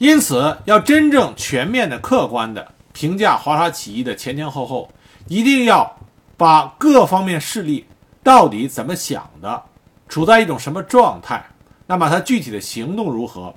[0.00, 4.90] 因此，要真正全面的、客观的评价华沙起义的前前后后，
[5.28, 5.94] 一定要
[6.38, 7.84] 把各方面势力
[8.22, 9.62] 到底怎么想的，
[10.08, 11.44] 处在一种什么状态，
[11.86, 13.54] 那么他具体的行动如何，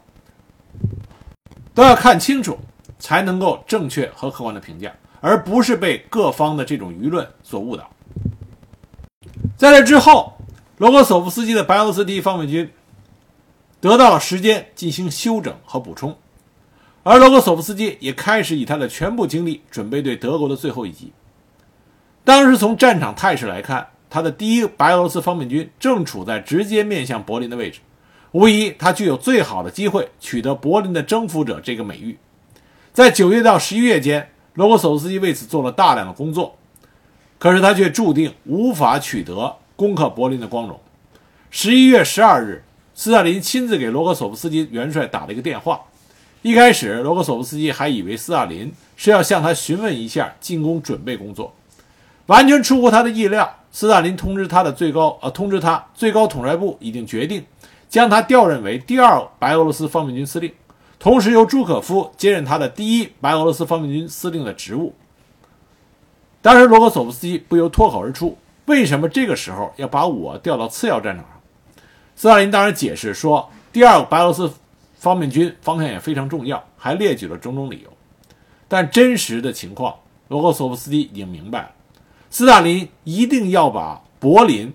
[1.73, 2.59] 都要看清楚，
[2.99, 7.89] 才能够正确和客观的评价，而不是被各方的这种舆论所误导。
[9.55, 10.33] 在这之后，
[10.77, 12.69] 罗格索夫斯基的白俄罗斯第一方面军
[13.79, 16.13] 得到了时间进行休整和补充。
[17.03, 21.11] 而罗格索夫斯基也开始以他的全部精力准备对德国的最后一击。
[22.23, 27.81] 当时从战场态势来看，他的第一白俄罗斯方面军正处在直接面向柏林的位置，
[28.31, 32.17] 无疑他具有最好的机会取得柏林的征服者这个美誉。
[32.93, 36.55] 在九月到十一月间，罗格索夫斯基为此做了大量的工作，
[37.37, 40.79] 可是他却注定无法取得攻克柏林的光荣。
[41.51, 42.63] 十一月十二日，
[42.93, 45.81] 斯大林亲自给罗格索夫斯基元帅打了一个电话。
[46.43, 51.55] 一开始，罗格索夫斯基还以为斯大林是要向他询问一下进攻准备工作，
[52.25, 53.59] 完全出乎他的意料。
[53.71, 57.45] 斯大林通知他的最高呃，通知他最高统帅部已经决定
[57.87, 60.51] 将他调任为第二白俄罗斯方面军司令，
[60.99, 64.93] 同时由朱可夫接任他的第一白俄罗斯方面军司令的职务。
[66.41, 71.41] 当时，罗格索夫斯基不由脱口而出：“为什么这个时候要把我调到次要战场上？”
[72.17, 74.51] 斯大林当然解释说：“第二白俄罗斯。”
[75.03, 77.91] 方面军方向也非常重要，还列举了种种理由。
[78.69, 79.93] 但真实的情况，
[80.29, 81.71] 罗格索夫斯基已经明白了，
[82.29, 84.71] 斯大林一定要把柏林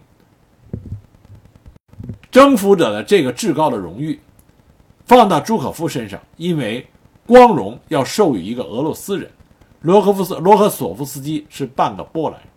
[2.31, 4.21] 征服者的这个至高的荣誉
[5.07, 6.87] 放到朱可夫身上，因为
[7.27, 9.31] 光荣要授予一个俄罗斯人。
[9.81, 12.49] 罗科夫斯罗克索夫斯基是半个波兰人，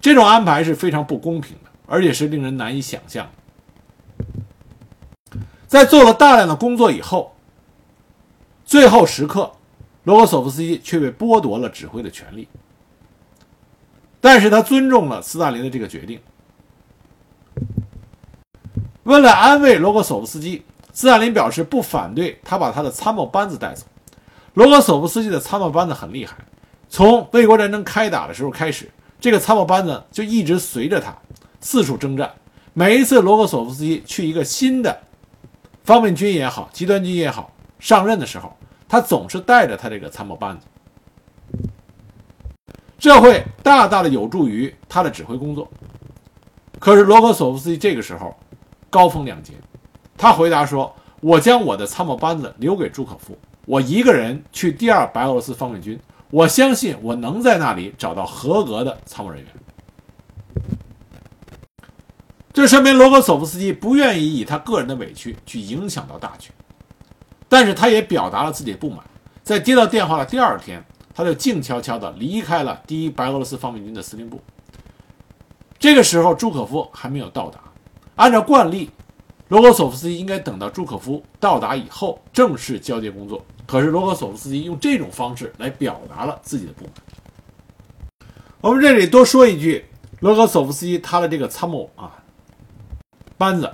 [0.00, 3.32] 这种安排是非常不公平的，而且是令人难以想象的。
[5.68, 7.36] 在做了大量的工作以后，
[8.64, 9.52] 最后时刻，
[10.04, 12.48] 罗格索夫斯基却被剥夺了指挥的权利。
[14.18, 16.18] 但是他尊重了斯大林的这个决定。
[19.04, 20.62] 为了安慰罗格索夫斯基，
[20.94, 23.84] 斯大林表示不反对他把他的参谋班子带走。
[24.54, 26.34] 罗格索夫斯基的参谋班子很厉害，
[26.88, 31.14] 从卫国战争开打的时候开始，这个参谋班子就一直随着他
[31.60, 32.32] 四处征战。
[32.72, 35.02] 每一次罗格索夫斯基去一个新的。
[35.88, 38.54] 方面军也好，集团军也好，上任的时候，
[38.86, 40.66] 他总是带着他这个参谋班子，
[42.98, 45.66] 这会大大的有助于他的指挥工作。
[46.78, 48.36] 可是罗格索夫斯基这个时候
[48.90, 49.54] 高风亮节，
[50.14, 55.98] 他回答说：“我将我的参谋班子留给朱可夫，我一个人去第二白俄罗斯方面军，
[56.30, 59.50] 我相信我能在那里找到合格的参谋人员。”
[62.58, 66.50] 这说明罗格索夫斯基不愿意以他个人的委屈去影响到大局，
[67.48, 68.98] 但是他也表达了自己的不满。
[69.44, 70.84] 在接到电话的第二天，
[71.14, 74.42] 他就静悄悄地离开了第一白俄罗斯方面军的司令部。
[75.78, 77.60] 这个时候，朱可夫还没有到达。
[78.16, 78.90] 按照惯例，
[79.46, 83.40] 罗格索夫斯基应该等到朱可夫到达以后正式交接工作。
[83.68, 86.92] 可是罗格索夫斯基用这种方式来表达了自己的不满。
[88.60, 89.84] 我们这里多说一句，
[90.18, 92.24] 罗格索夫斯基他的这个参谋啊。
[93.38, 93.72] 班子，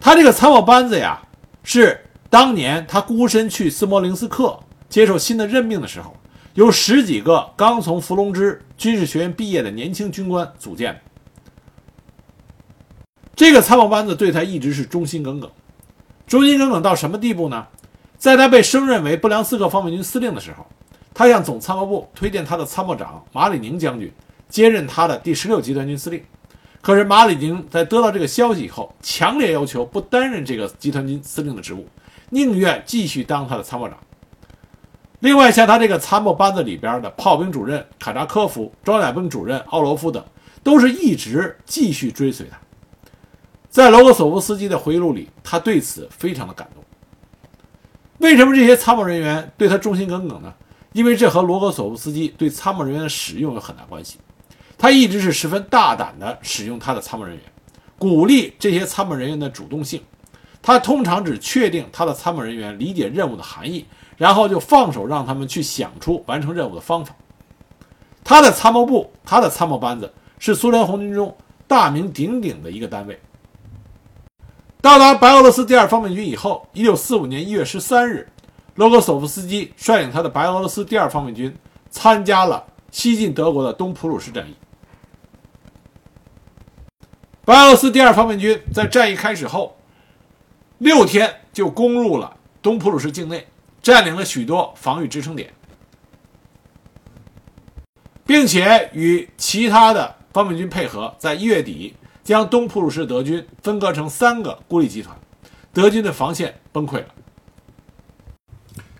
[0.00, 1.22] 他这个参谋班子呀，
[1.62, 1.98] 是
[2.28, 4.58] 当年他孤身去斯摩棱斯克
[4.88, 6.16] 接受新的任命的时候，
[6.54, 11.00] 由十几个刚从伏龙芝军事学院毕业的年轻军官组建。
[13.36, 15.48] 这个参谋班子对他一直是忠心耿耿，
[16.26, 17.66] 忠心耿耿到什么地步呢？
[18.18, 20.66] 在他被升任为布良斯克方面军司令的时候，
[21.12, 24.12] 他向总参谋部推荐他的参谋长马里宁将军
[24.48, 26.24] 接任他的第十六集团军司令。
[26.84, 31.88] 可是马里宁在得到这个消息以后，强烈要求不担任这个集团军司令的职务，
[32.28, 33.98] 宁愿继续当他的参谋长。
[35.20, 40.22] 另外，像他这个参谋班子里边的炮兵主任卡扎科夫、装甲兵主任奥罗夫等，
[40.62, 42.58] 都是一直继续追随他。
[43.70, 46.84] 在罗格索夫斯基的回忆录里，他对此非常的感动。
[48.18, 50.52] 为什么这些参谋人员对他忠心耿耿呢？
[50.92, 54.18] 因为这和罗格索夫斯基对参谋人员的使用有很大关系。
[54.84, 57.42] 他一直是十分大胆地使用他的参谋人员，
[57.98, 60.02] 鼓励这些参谋人员的主动性。
[60.60, 63.86] 他通常只确定他的参谋人员理解任务的含义，
[64.18, 67.16] 然后就放手让他们去想出完成任务的方法。
[68.22, 71.34] 他的参谋部，他的参谋班子是苏联红军中
[71.66, 73.18] 大名鼎鼎的一个单位。
[74.82, 78.28] 到达白俄罗斯第二方面军以后，一九四五年一月十三日，
[78.74, 81.56] 罗格索夫斯基率领他的白俄罗斯第二方面军
[81.88, 84.54] 参加了西进德国的东普鲁士战役。
[87.44, 89.76] 白俄罗斯第二方面军在战役开始后
[90.78, 93.46] 六天就攻入了东普鲁士境内，
[93.82, 95.52] 占领了许多防御支撑点，
[98.24, 105.14] 并且与其他的方面军配合，在一月底将东普鲁士德军分割成三个孤立集团，
[105.72, 107.06] 德军的防线崩溃了。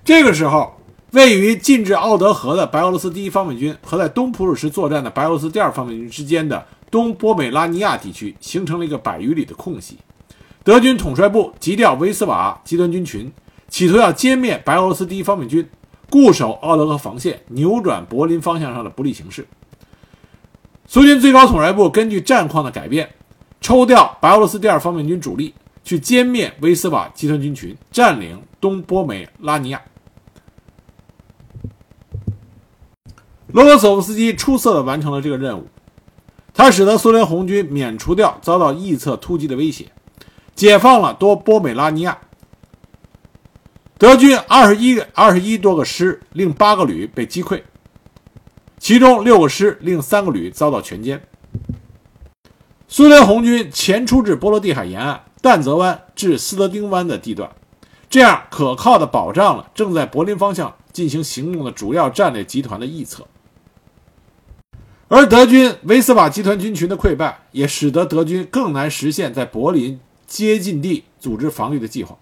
[0.05, 0.79] 这个时候，
[1.13, 6.67] 位于近至奥德河的白俄罗斯第一方面军和在东普鲁士作战的白俄罗斯第二方面军之间的。
[6.95, 9.99] 东波美拉尼亚地区形成了一个百余里的空隙，
[10.63, 13.33] 德军统帅部急调维斯瓦集团军群，
[13.67, 15.69] 企图要歼灭白俄罗斯第一方面军，
[16.09, 19.45] 固守奥德河防线，扭转柏林方向上的不利形势。
[20.87, 23.13] 苏军最高统帅部根据战况的改变，
[23.61, 29.83] 抽调白俄罗斯第二方面军主力去歼灭维斯瓦集团军群，占领东波美拉尼亚。
[33.49, 35.67] 罗格索夫斯基出色地完成了这个任务。
[36.55, 39.91] 它使得苏联红军免除掉遭到异侧突击的威胁，
[40.55, 42.17] 解放了多波美拉尼亚。
[43.99, 47.63] 德军二十一个二十一多个师，另八个旅被击溃，
[48.79, 51.21] 其中六个师，另三个旅遭到全歼。
[52.87, 57.51] 苏联红军前出至波罗的海沿岸、淡泽湾至斯德丁湾的地段，
[58.09, 63.27] 这样可靠的保障了正在柏林方向进行行动的主要战略集团的臆测。
[65.09, 72.17] 而德军维斯瓦集团军群的溃败，也使得德军更难实现在柏林接近地组织防御的计划。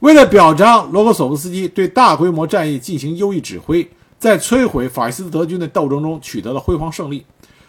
[0.00, 3.88] 为了表彰罗格索夫斯基对大规模战役进行优异指挥，
[4.18, 7.24] 在摧毁法西斯德军的斗争中取得了辉煌胜利，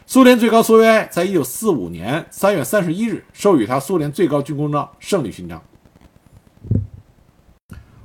[0.05, 5.61] 苏联最高苏维埃在一九四五年三月三十一日授予他苏联最高军功章——胜利勋章。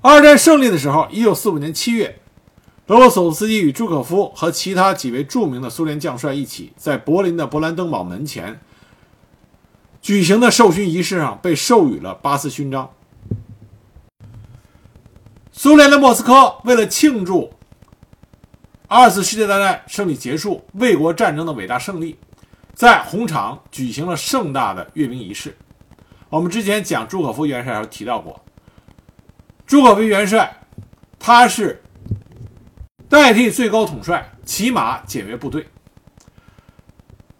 [0.02, 2.18] 二战胜利的时候，一九四五年七月。
[2.88, 8.60] 罗格索夫斯基与朱可夫和其他几位著名的苏联将帅一起，在柏林的勃兰登堡门前
[10.02, 12.90] 举行的授勋仪式上，被授予了巴斯勋章。
[15.52, 17.52] 苏联的莫斯科为了庆祝
[18.88, 22.18] 二次世界大战胜利结束、卫国战争的伟大胜利，
[22.74, 25.56] 在红场举行了盛大的阅兵仪式。
[26.28, 28.42] 我们之前讲朱可夫元帅时候提到过，
[29.66, 30.64] 朱可夫元帅
[31.18, 31.80] 他是。
[33.12, 35.66] 代替最高统帅骑马检阅部队。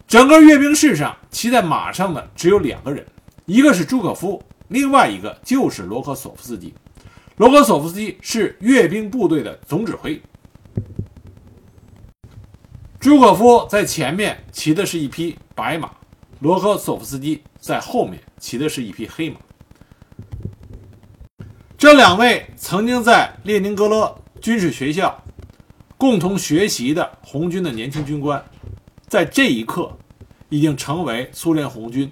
[0.07, 3.07] 整个阅兵式上，骑在马上的只有两个人，
[3.47, 6.75] 一个是朱可夫，另外一个就是罗科索夫斯基。
[7.39, 10.21] 罗科索夫斯基是阅兵部队的总指挥。
[13.01, 15.91] 朱可夫在前面骑的是一匹白马，
[16.41, 19.37] 罗科索夫斯基在后面骑的是一匹黑马。
[21.79, 25.19] 这两位曾经在列宁格勒军事学校。
[26.03, 28.45] 共同学习的红军的年轻军官，
[29.07, 29.97] 在这一刻
[30.49, 32.11] 已经成为苏联红军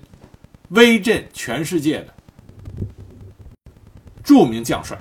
[0.68, 2.14] 威震全世界的
[4.22, 4.97] 著名将帅。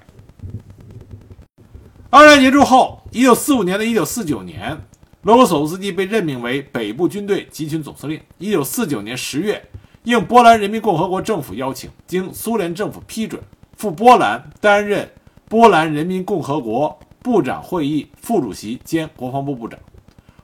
[2.10, 4.76] 二战结束后，一九四五年的一九四九年，
[5.22, 8.20] 罗格索夫斯基被任命为北部军队集群总司令。
[8.40, 9.64] 一九四九年十月，
[10.06, 13.40] 应波兰人民共和国政府邀请，经苏联政府批准，
[13.78, 15.08] 赴波兰担任
[15.48, 17.00] 波兰人民共和国。
[17.22, 19.80] 部长会议副主席兼国防部部长，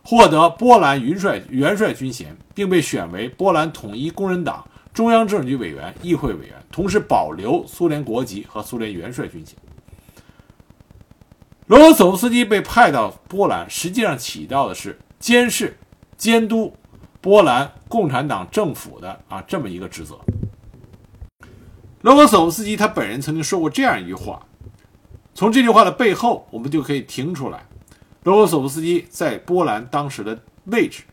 [0.04, 9.56] 获得波兰元帅元帅军衔，并被选为波兰统一工人党中央政治局委员、议会委员，同时保留苏联国籍和苏联元帅军衔。
[11.68, 15.76] 罗格索夫斯基被派到波兰，实际上起到的是监视、
[16.16, 16.72] 监督
[17.22, 20.20] 波兰共产党政府的啊这么一个职责。
[22.02, 24.46] 罗格索夫斯基他本人曾经说过这样一句话，
[25.36, 27.66] 从这句话的背后，我们就可以听出来，
[28.24, 31.04] 罗格索夫斯基在波兰当时的位置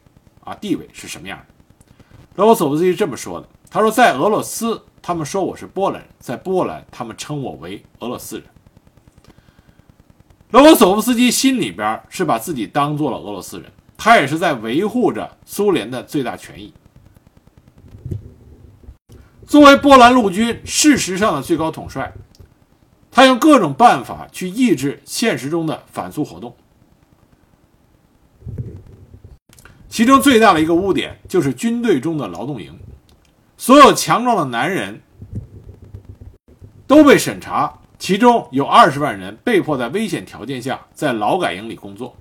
[0.45, 1.47] 啊地位是什么样的。
[2.37, 8.45] 罗格索夫斯基这么说的：“他说，在俄罗斯，他们说我是波兰人；在波兰，他们称我为俄罗斯人。”
[10.53, 16.73] 罗格索夫斯基心里边是把自己当做了俄罗斯人，他也是在维护着苏联的最大权益。
[19.49, 22.13] 作为波兰陆军事实上的最高统帅，
[23.13, 26.57] 他用各种办法去抑制现实中的反苏活动。
[29.89, 32.77] 其中最大的一个污点就是军队中的劳动营，
[33.59, 35.03] 所有强壮的男人
[36.87, 42.17] 都被审查，其中有二十万人被迫在危险条件下在劳改营里工作。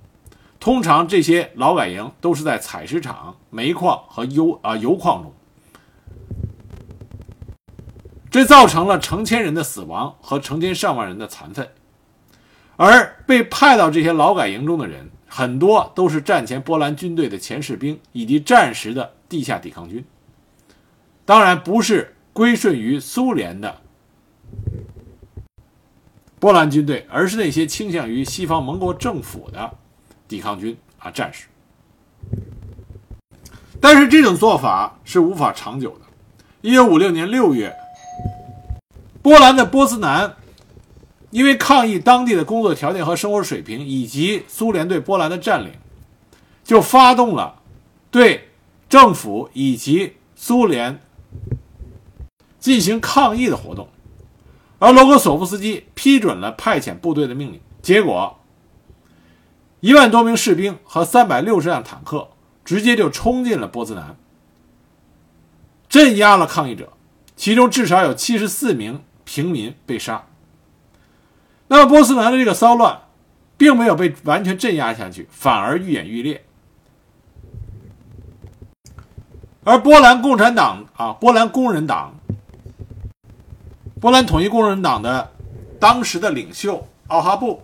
[0.60, 5.32] 通常这些劳改营都是在采石场、煤矿和油啊油矿中。
[8.32, 11.68] 这造成了成千人的死亡和成千上万人的残废，
[12.76, 20.02] 而被派到这些劳改营中的人，很多都是战前波兰军队的前士兵以及战时的地下抵抗军。
[21.26, 23.82] 当然，不是归顺于苏联的
[26.40, 29.70] 波兰军队，而是那些倾向于西方盟国政府的
[30.26, 31.48] 抵抗军啊战士。
[33.78, 36.06] 但是这种做法是无法长久的。
[36.62, 37.76] 一九五六年六月。
[39.22, 40.34] 波兰的波斯南，
[41.30, 45.72] 因为抗议当地的工作条件和生活水平，以及苏联对波兰的占领，
[46.64, 47.62] 就发动了
[48.10, 48.50] 对
[48.88, 51.00] 政府以及苏联
[52.58, 53.88] 进行抗议的活动。
[54.80, 58.40] 而罗格索夫斯基批准了派遣部队的命令，结果
[59.78, 62.28] 一万多名士兵和三百六十辆坦克
[62.64, 64.16] 直接就冲进了波兹南，
[65.88, 66.92] 镇压了抗议者，
[67.36, 69.00] 其中至少有七十四名。
[69.34, 70.26] 平民被杀，
[71.68, 73.00] 那么波斯南的这个骚乱，
[73.56, 76.44] 并没有被完全镇压下去，反而愈演愈烈。
[79.64, 82.14] 而波兰共产党啊，波兰工人党，
[84.02, 85.32] 波兰统一工人党的
[85.80, 87.62] 当时的领袖奥哈布，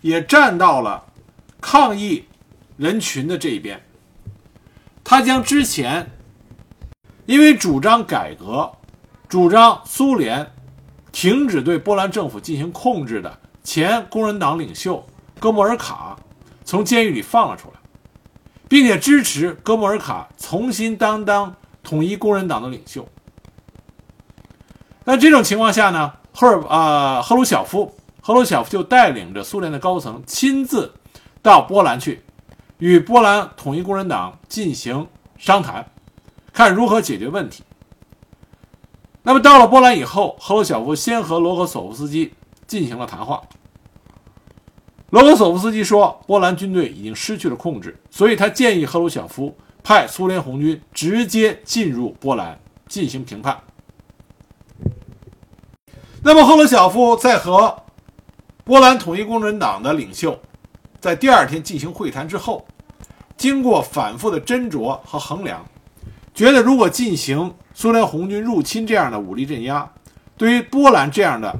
[0.00, 1.04] 也站到了
[1.60, 2.24] 抗议
[2.78, 3.78] 人群的这一边。
[5.04, 6.10] 他将之前
[7.26, 8.72] 因为主张改革、
[9.28, 10.52] 主张苏联。
[11.16, 15.02] 停止对波兰政府进行控制的前工人党领袖
[15.40, 16.14] 戈莫尔卡
[16.62, 17.80] 从监狱里放了出来，
[18.68, 23.08] 并且支持戈莫尔卡重新担当统一工人党的领袖。
[25.04, 30.92] 那这种情况下呢，赫尔啊赫鲁晓夫，赫鲁晓夫就带领着苏联的高层亲自
[31.40, 32.22] 到波兰去，
[32.76, 35.08] 与波兰统一工人党进行
[35.38, 35.88] 商谈，
[36.52, 37.62] 看如何解决问题。
[39.26, 42.32] 那么到了波兰以后，赫鲁晓夫先和罗格索夫斯基
[42.64, 43.42] 进行了谈话。
[45.10, 49.52] 罗格索夫斯基说，波兰军队已经失去了控制，所以他建议赫鲁晓夫
[49.82, 52.56] 派苏联红军直接进入波兰
[52.86, 53.60] 进行评判。
[56.22, 57.82] 那么赫鲁晓夫在和
[58.62, 60.38] 波兰统一工人党的领袖
[61.00, 62.64] 在第二天进行会谈之后，
[63.36, 65.66] 经过反复的斟酌和衡量，
[66.36, 67.52] 觉得如果进行。
[67.78, 69.86] 苏联红军入侵这样的武力镇压，
[70.38, 71.54] 对于波兰这样的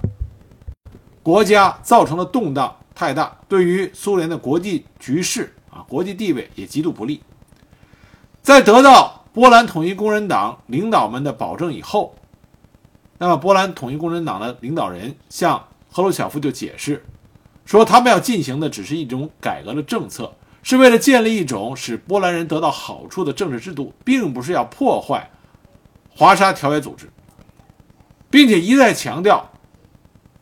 [1.23, 7.23] 国家造成的动荡太大，对于苏联的国际局势啊、国际地位也极度不利。
[8.41, 12.15] 在得到波兰统一工人党领导们的保证以后，
[13.19, 17.05] 那么波兰统一工人党的领导人向赫鲁晓夫就解释
[17.67, 20.33] 说，他们要进行的只是一种改革的政策，
[20.67, 25.31] 是为了建立一种使波兰人得到好处的政治制度，并不是要破坏。
[26.11, 27.09] 华沙条约组织，
[28.29, 29.49] 并且一再强调，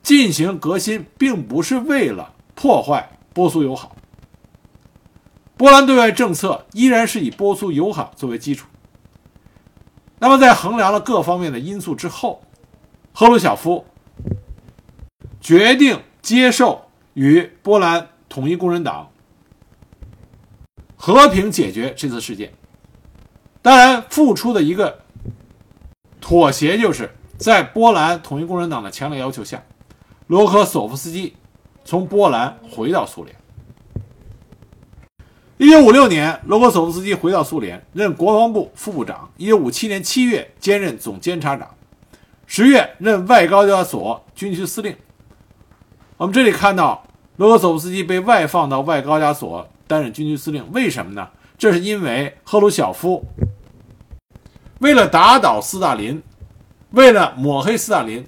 [0.02, 3.94] 进行革新并不是为了破坏波苏友好。
[5.58, 8.66] 波兰对外政策依然是以波苏友好作为基础。
[10.20, 12.42] 那么，在衡量了各方面的因素之后，
[13.12, 13.84] 赫鲁晓夫
[15.42, 19.10] 决定接受与波兰统一工人党
[21.04, 22.50] 和平解决这次事件。
[23.60, 25.00] 当然，付出的一个。
[26.18, 29.62] 妥协就是在波兰统一共产党的强烈要求下，
[30.28, 31.36] 罗科索夫斯基
[31.84, 33.36] 从波兰回到苏联。
[35.58, 39.30] 一九五六年，罗科索夫斯基回到苏联，任国防部副部长。
[39.36, 41.68] 一九五七年七月，兼任总监察长。
[42.46, 44.96] 十月，任外高加索军区司令。
[46.16, 51.28] 我们这里看到，罗科索夫斯基被外放到外高加索担任军区司令，为什么呢？
[51.56, 53.24] 这是因为赫鲁晓夫。
[54.80, 56.22] 为了打倒斯大林，
[56.90, 58.26] 为了抹黑斯大林，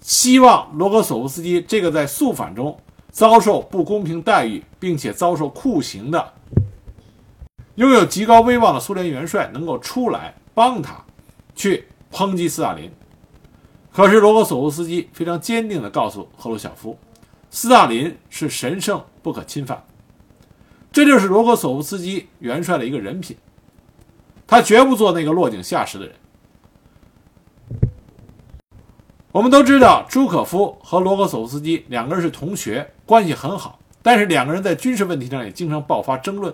[0.00, 2.78] 希望罗格索夫斯基这个在肃反中
[3.10, 6.32] 遭受不公平待遇，并且遭受酷刑的、
[7.74, 11.04] 拥有极高威望的苏联元帅能够出来帮他
[11.54, 12.90] 去抨击斯大林。
[13.92, 16.96] 可是罗格索夫斯基非常坚定地告诉赫鲁晓夫，
[17.50, 19.84] 斯大林是神圣不可侵犯。
[20.92, 23.36] 这就是罗格索夫斯基元帅的一个人品，
[24.46, 26.14] 他绝不做那个落井下石的人。
[29.32, 33.78] 我们都知道，朱可夫和罗格索夫斯基两个人是同学，关系很好。
[34.02, 36.52] 但是两个人在军事问题上也经常爆发争论。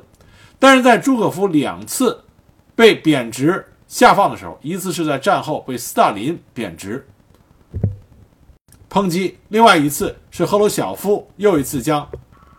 [0.59, 2.23] 但是在朱可夫两次
[2.75, 7.07] 被贬值下放的时候，一次是在战后被斯大林贬值
[8.91, 12.07] 抨击，另外一次是赫鲁晓夫又一次将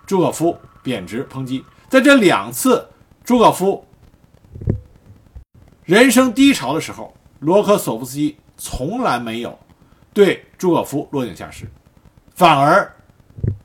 [0.07, 0.57] 朱可夫
[0.87, 1.61] 贬值抨击。
[1.89, 2.87] 在这两次
[3.25, 3.85] 朱可夫
[5.83, 9.59] 人生低潮的时候，罗科索夫斯基从来没有。
[10.13, 11.69] 对朱可夫落井下石，
[12.33, 12.95] 反而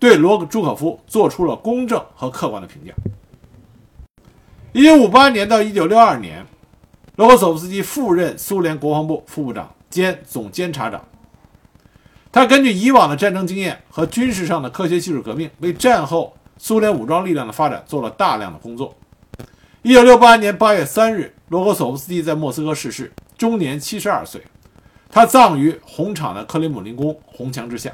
[0.00, 2.92] 对罗朱可夫做出了公正和客观的评价。
[4.72, 6.44] 一九五八年到一九六二年，
[7.14, 11.04] 罗科索夫斯基复任苏联国防部副部长兼总监察长。
[12.32, 18.96] 他根据以往的战争经验和军事上的科学技术革命，为战后苏联武装力量的发展做了大量的工作。
[19.82, 24.40] 一九六八年八月三日，罗格索夫斯基在莫斯科逝世，终年七十二岁。
[25.10, 27.92] 他葬于红场的克里姆林宫红墙之下。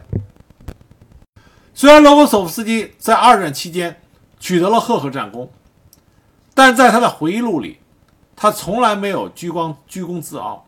[1.73, 4.03] 虽然罗格索夫斯基在二战期间
[4.39, 5.51] 取得了赫赫战功，
[6.53, 7.79] 但在他的回忆录里，
[8.37, 10.67] 他从来没有居光居功自傲。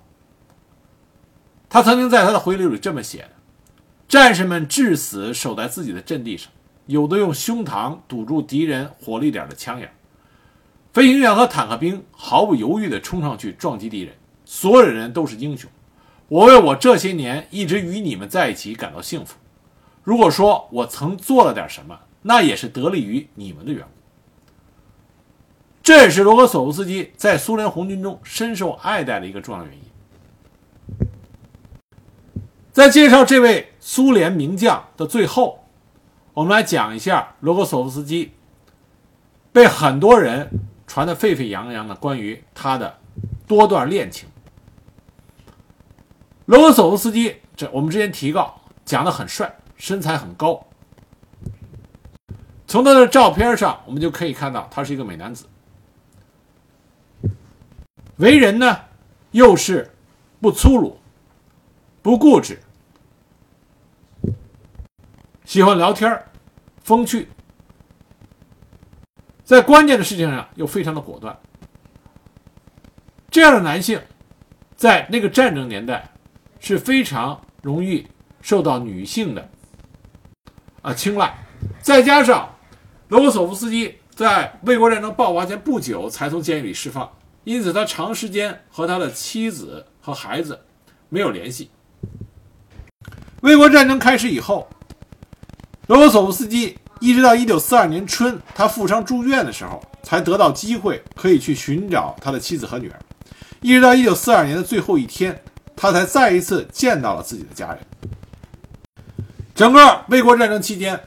[1.69, 3.31] 他曾经在他的回忆录里这么写的
[4.09, 6.51] ：“战士们至死守在自己的阵地上，
[6.87, 9.93] 有的用胸膛堵住敌人火力点的枪眼，
[10.93, 14.15] 飞行员和坦克兵毫不犹豫地冲上去撞击敌人，
[14.45, 15.71] 所有人都是英雄。”
[16.29, 19.37] 我为我这些年一直与你们在一起感到幸福。
[20.05, 23.89] 如果说我曾做了点什么，那也是得力于你们的缘故。
[25.83, 31.09] 这也是罗格索夫斯基在苏联红军中深受爱戴的一个重要原因。
[32.71, 35.60] 在介绍这位苏联名将的最后，
[36.41, 38.33] 我们来讲一下罗格索夫斯基
[39.53, 40.51] 被很多人
[40.87, 42.99] 传得沸沸扬扬的关于他的
[43.47, 44.27] 多段恋情。
[46.47, 50.67] 罗格索夫斯基，这我们之前提到，讲的很帅，身材很高。
[52.67, 55.45] 从他的照片上，我们就可以看到他是一个美男子。
[58.17, 58.81] 为人呢，
[59.33, 59.93] 又是
[60.41, 60.99] 不粗鲁、
[62.01, 62.59] 不固执，
[65.45, 66.25] 喜欢聊天
[66.83, 67.29] 风趣，
[69.45, 71.39] 在关键的事情上又非常的果断。
[73.31, 74.01] 这样的男性，
[74.77, 76.11] 在那个战争年代。
[76.63, 78.07] 是非常容易
[78.43, 79.49] 受到女性的
[80.83, 81.35] 啊青睐，
[81.81, 82.55] 再加上
[83.09, 87.11] 罗格索夫斯基在卫国战争爆发前不久才从监狱里释放，
[87.45, 90.61] 因此他长时间和他的妻子和孩子
[91.09, 91.71] 没有联系。
[93.41, 94.69] 卫国战争开始以后，
[95.91, 102.97] 罗格索夫斯基一直到1942年春他负伤住院的时候，才得到机会可以去寻找他的妻子和女儿，
[103.61, 105.43] 一直到1942年的最后一天。
[105.75, 107.79] 他才再一次见到了自己的家人。
[109.53, 111.01] 整个卫国战争期间，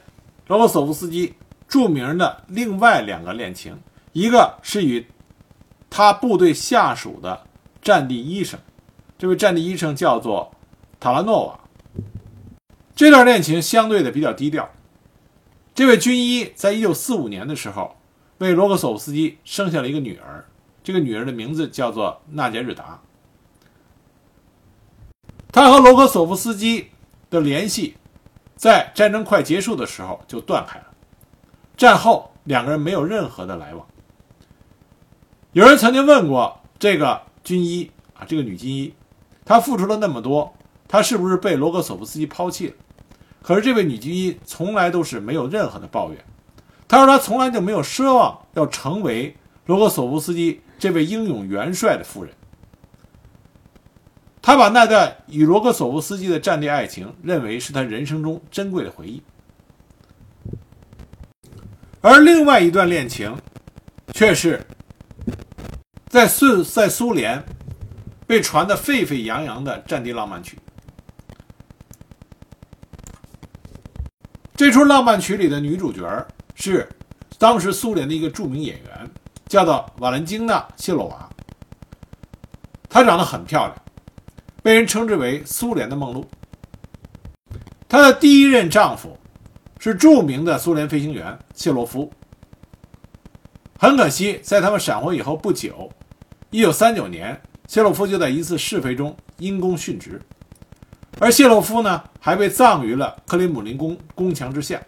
[0.48, 1.32] 罗伯索夫斯基
[1.66, 3.74] 著名的另外两个恋情，
[4.12, 5.06] 一个是与
[5.88, 7.40] 他部队下属的
[7.80, 8.60] 战地医生，
[9.16, 10.52] 这位战地医生叫做
[11.00, 11.58] 塔拉诺瓦。
[12.94, 14.70] 这段恋情相对的比较低调。
[15.74, 17.96] 这位军医在一九四五年的时候，
[18.38, 20.44] 为罗格索夫斯基生下了一个女儿，
[20.84, 23.00] 这个女儿的名字叫做娜杰日达。
[25.50, 26.90] 他和罗格索夫斯基
[27.30, 27.96] 的联系，
[28.54, 30.86] 在战争快结束的时候就断开了。
[31.76, 33.84] 战后两个人没有任何的来往。
[35.52, 38.94] 有人曾经问过这个军医啊，这个女军医，
[39.44, 40.54] 她付出了那么多，
[40.86, 42.74] 她是不是被罗格索夫斯基抛弃了？
[43.44, 46.24] 可是这位女军医从来都是没有任何的抱怨。
[46.88, 49.36] 她说她从来就没有奢望要成为
[49.66, 52.32] 罗格索夫斯基这位英勇元帅的夫人。
[54.40, 59.22] 他把那段与罗格索夫斯基的战地爱情认为是他人生中珍贵的回忆，
[62.02, 63.34] 而另外一段恋情，
[64.12, 64.62] 却是
[66.08, 67.42] 在苏在苏联
[68.26, 70.58] 被传得沸沸扬扬的战地浪漫曲。
[74.56, 76.88] 这出浪漫曲里的女主角是
[77.38, 79.10] 当时苏联的一个著名演员，
[79.48, 81.28] 叫做瓦伦金娜·谢洛娃。
[82.88, 83.76] 她长得很漂亮。
[84.62, 86.24] 被人称之为苏联的梦露。
[87.88, 89.18] 她的第一任丈夫
[89.78, 92.10] 是著名的苏联飞行员谢洛夫。
[93.76, 95.90] 很可惜，在他们闪婚以后不久
[96.52, 100.22] ，1939年，谢洛夫就在一次试飞中因公殉职，
[101.20, 104.80] 而谢洛夫呢，还被葬于了克里姆林宫宫墙之下。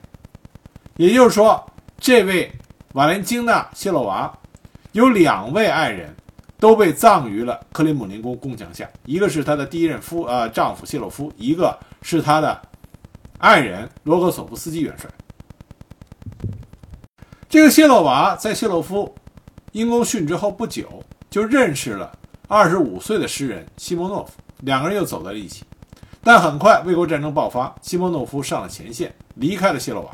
[0.96, 1.64] 也就是说，
[1.98, 2.50] 这位
[2.94, 4.32] 瓦莲金娜·谢洛娃
[4.92, 6.14] 有两位爱人，
[6.58, 8.88] 都被葬于了克里姆林宫宫墙下。
[9.04, 12.60] 一个是她的第一任夫呃丈夫谢洛夫，一个是她的
[13.38, 15.08] 爱人罗格索夫斯基元帅。
[17.48, 19.14] 这个谢洛娃在谢洛夫
[19.72, 22.10] 因公殉职后不久，就认识了
[22.48, 25.64] 二十五岁的诗人西莫诺夫，两个人又走在了一起。
[26.26, 30.10] 但很快，卫国战争爆发，西莫诺夫上了前线，离开了谢洛瓦。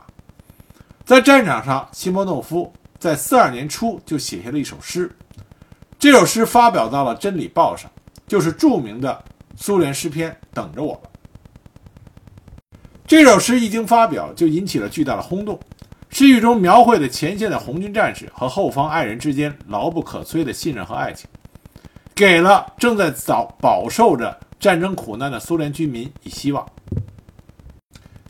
[1.07, 5.11] 在战场上，西莫诺夫在四二年初就写下了一首诗，
[5.99, 7.91] 这首诗发表到了《真理报》上，
[8.29, 9.25] 就是著名的
[9.57, 10.95] 苏联诗篇《等着我》。
[13.07, 15.59] 这首诗一经发表，就引起了巨大的轰动。
[16.11, 21.27] 诗句中描绘的前线的红军战士和后方爱人之间牢不可摧的信任和爱情，
[22.15, 26.65] 给了正在遭饱受着战争苦难的苏联军民以希望。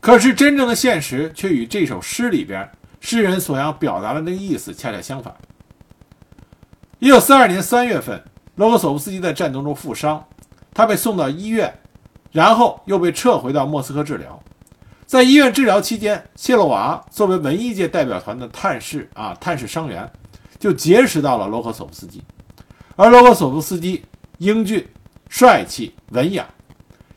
[0.01, 2.67] 可是，真正的现实却与这首诗里边
[2.99, 5.31] 诗人所要表达的那个意思恰恰相反。
[6.97, 8.23] 一九四二年三月份，
[8.55, 10.25] 罗格索夫斯基在战斗中负伤，
[10.73, 11.71] 他被送到医院，
[12.31, 14.41] 然后又被撤回到莫斯科治疗。
[15.05, 20.11] 在医院治疗期间，谢洛娃作为文艺界代表团的探视啊探视伤员，
[20.57, 22.23] 就结识到了罗格索夫斯基。
[22.95, 24.03] 而罗格索夫斯基
[24.39, 24.87] 英俊、
[25.33, 26.47] 帅气、文雅，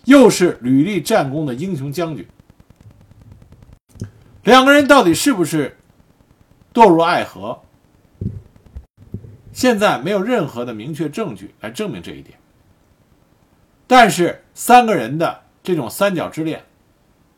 [0.06, 2.26] 又是屡立战功的英雄将军。
[4.42, 5.76] 两个人到底是不是
[6.72, 7.60] 堕入爱河？
[9.52, 12.38] 现在没有任何的明确证据来证明这一点。
[13.86, 16.64] 但是三个人的这种三角之恋，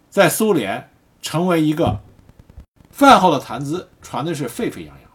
[0.09, 1.99] 在苏联成为一个
[2.93, 5.11] 饭后的谈资，传的是沸沸扬扬。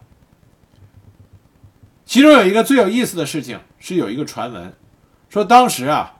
[2.04, 4.70] 其中有一个最有意思的事情，是有一个传闻，
[5.34, 6.14] 说当时啊，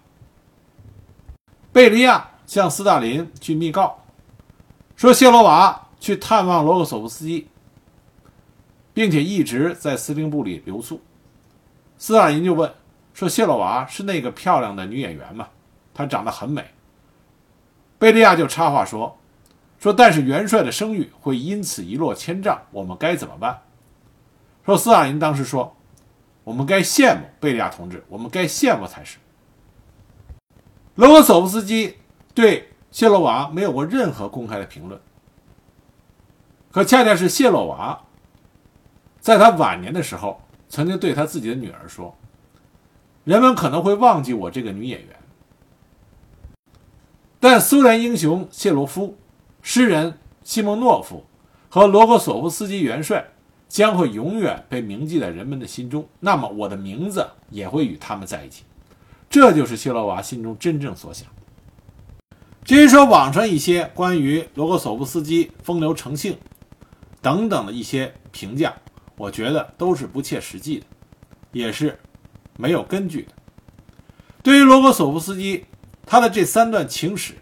[1.72, 4.00] 贝利亚向斯大林去密告。
[4.96, 7.46] 说谢罗娃去探望罗克索夫斯基，
[8.92, 11.00] 并且一直在司令部里留宿。
[11.96, 12.74] 斯大林就问
[13.12, 15.46] 说：“谢罗娃是那个漂亮的女演员吗？
[15.94, 16.72] 她长得很美。”
[18.00, 19.16] 贝利亚就插话说
[19.78, 23.62] ：“说但是元帅的声誉会因此一落千丈，我们该怎么办？”
[24.66, 25.76] 说斯大林当时说
[26.44, 29.18] ：“我们该羡慕贝利亚同志，我们该羡慕才是。”
[30.94, 31.96] 罗克索夫斯基
[32.32, 32.68] 对。
[32.94, 35.00] 谢洛娃没有过任何公开的评论，
[36.70, 38.04] 可恰恰是谢洛娃，
[39.18, 42.16] 在他晚年的时候，曾经对他自己的女儿说
[43.24, 45.16] ：“人们可能会忘记我这个女演员，
[47.40, 49.18] 但苏联英雄谢洛夫、
[49.60, 51.24] 诗人西蒙诺夫
[51.68, 53.32] 和罗格索夫斯基元帅
[53.74, 56.06] 将会永远被铭记在人们的心中。
[56.20, 58.62] 那么，我的名字也会与他们在一起。”
[59.28, 61.26] 这就是希罗娃心中真正所想。
[62.64, 66.38] 至于说网上一些关于罗格索夫斯基风流成性
[67.20, 68.72] 等等的一些评价，
[69.16, 70.86] 我觉得都是不切实际的，
[71.50, 71.98] 也是
[72.56, 73.32] 没有根据的。
[74.44, 75.64] 对于罗格索夫斯基
[76.06, 77.34] 他的这三段情史，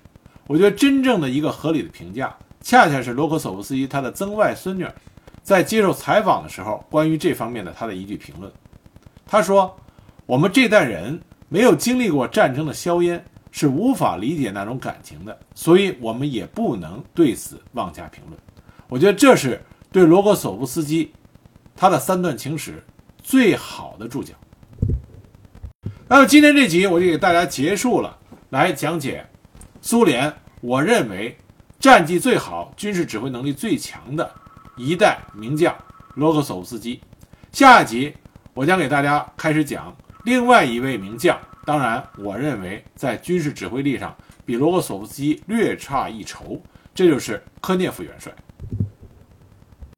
[0.46, 4.86] 我觉得真正的一个合理的评价，恰恰是罗格索夫斯基他的曾外孙女
[5.52, 8.50] 在接受采访的时候关于这方面的他的一句评论。
[9.26, 9.76] 他说
[10.26, 13.22] ：“我们这代人没有经历过战争的硝烟。”
[13.54, 18.38] 是无法理解那种感情的，所以我们也不能对此妄加评论。
[18.88, 21.12] 我觉得这是对罗格索夫斯基
[21.76, 22.82] 他的三段情史
[23.22, 24.32] 最好的注脚。
[26.08, 28.16] 那么今天这集我就给大家结束了，
[28.48, 29.22] 来讲解
[29.82, 30.32] 苏联
[30.62, 31.36] 我认为
[31.78, 34.34] 战绩最好、军事指挥能力最强的
[34.76, 35.74] 一代名将
[36.14, 37.00] 罗格索夫斯基。
[37.52, 38.14] 下一集
[38.54, 39.94] 我将给大家开始讲
[40.24, 41.38] 另外一位名将。
[41.64, 46.60] 当然，我认为在军事指挥力上比罗格索夫斯基略差一筹，
[46.92, 48.32] 这就是科涅夫元帅。